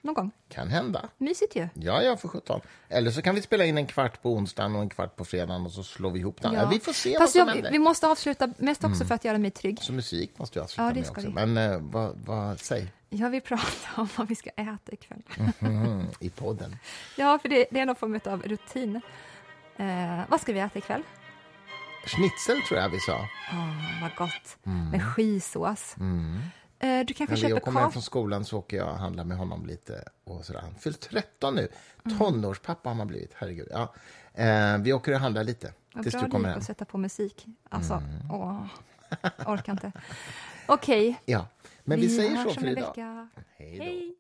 Någon 0.02 0.14
gång. 0.14 0.30
Kan 0.48 0.68
hända. 0.68 1.08
Mysigt 1.18 1.56
ju. 1.56 1.68
Ja, 1.74 2.02
ja, 2.02 2.16
för 2.16 2.28
sjutton. 2.28 2.61
Eller 2.88 3.11
så 3.11 3.22
kan 3.22 3.34
vi 3.34 3.42
spela 3.42 3.64
in 3.64 3.78
en 3.78 3.87
kvart 3.87 4.22
på 4.22 4.32
onsdagen 4.32 4.76
och 4.76 4.82
en 4.82 4.88
kvart 4.88 5.16
på 5.16 5.24
fredagen 5.24 5.66
och 5.66 5.72
så 5.72 5.82
slår 5.82 6.11
vi 6.11 6.18
ihop 6.20 6.42
den. 6.42 6.54
Ja. 6.54 6.68
vi 6.68 6.80
får 6.80 6.92
se 6.92 7.11
vad 7.12 7.18
Fast 7.22 7.32
som 7.32 7.38
jag, 7.38 7.54
händer. 7.54 7.70
vi 7.70 7.78
måste 7.78 8.08
avsluta 8.08 8.52
mest 8.58 8.84
också 8.84 9.04
för 9.04 9.14
att 9.14 9.24
göra 9.24 9.38
mig 9.38 9.50
trygg. 9.50 9.78
Så 9.82 9.92
musik 9.92 10.38
måste 10.38 10.58
jag 10.58 10.64
avsluta 10.64 10.82
Ja, 10.82 10.88
det 10.88 10.94
med 10.94 11.06
ska 11.06 11.12
också. 11.14 11.26
vi. 11.28 11.32
Men 11.46 11.72
eh, 11.72 11.78
vad, 11.80 12.18
vad, 12.24 12.61
säg 12.61 12.92
Jag 13.10 13.30
vill 13.30 13.40
prata 13.42 13.88
om 13.96 14.08
vad 14.16 14.28
vi 14.28 14.34
ska 14.34 14.50
äta 14.50 14.92
ikväll. 14.92 15.22
mm, 15.60 16.06
i 16.20 16.30
podden. 16.30 16.76
Ja, 17.16 17.38
för 17.38 17.48
det, 17.48 17.66
det 17.70 17.80
är 17.80 17.86
någon 17.86 17.96
form 17.96 18.20
av 18.24 18.42
rutin. 18.42 19.00
Eh, 19.76 20.20
vad 20.28 20.40
ska 20.40 20.52
vi 20.52 20.60
äta 20.60 20.78
ikväll? 20.78 21.02
Schnitzel 22.06 22.62
tror 22.62 22.80
jag 22.80 22.88
vi 22.88 23.00
sa. 23.00 23.28
Åh, 23.52 24.02
vad 24.02 24.14
gott. 24.16 24.56
Med 24.92 25.02
skisås. 25.04 25.96
Eh, 26.78 27.04
du 27.06 27.14
kanske 27.14 27.34
När 27.34 27.36
Leo 27.42 27.48
köper 27.48 27.60
kommer 27.60 27.80
hem 27.80 27.92
från 27.92 28.02
skolan 28.02 28.44
så 28.44 28.58
åker 28.58 28.76
jag 28.76 28.88
och 28.88 28.98
handlar 28.98 29.24
med 29.24 29.36
honom 29.36 29.66
lite. 29.66 30.04
Och 30.24 30.44
sådär. 30.44 30.60
Han 30.60 30.74
fyllt 30.74 31.00
13 31.00 31.54
nu. 31.54 31.68
Tonårspappa 32.18 32.88
har 32.90 32.94
man 32.94 33.06
blivit. 33.06 33.32
Herregud. 33.34 33.68
Ja. 33.70 33.94
Eh, 34.34 34.78
vi 34.78 34.92
åker 34.92 35.12
och 35.14 35.20
handlar 35.20 35.44
lite 35.44 35.72
Vad 35.94 36.02
tills 36.02 36.14
bra 36.14 36.22
du 36.24 36.30
kommer 36.30 36.48
hem. 36.48 36.58
att 36.58 36.64
sätta 36.64 36.84
på 36.84 36.98
musik. 36.98 37.46
Alltså, 37.68 38.02
åh, 38.30 38.64
orkar 39.46 39.72
inte. 39.72 39.92
Okej, 40.66 41.20
Ja. 41.24 41.46
Men 41.88 42.01
vi, 42.01 42.09
säger 42.09 42.37
hörs 42.37 42.55
så 42.55 42.61
för 42.61 42.68
idag. 42.68 42.94
Hej 43.57 43.79
då. 43.79 43.85
Hej! 43.85 44.14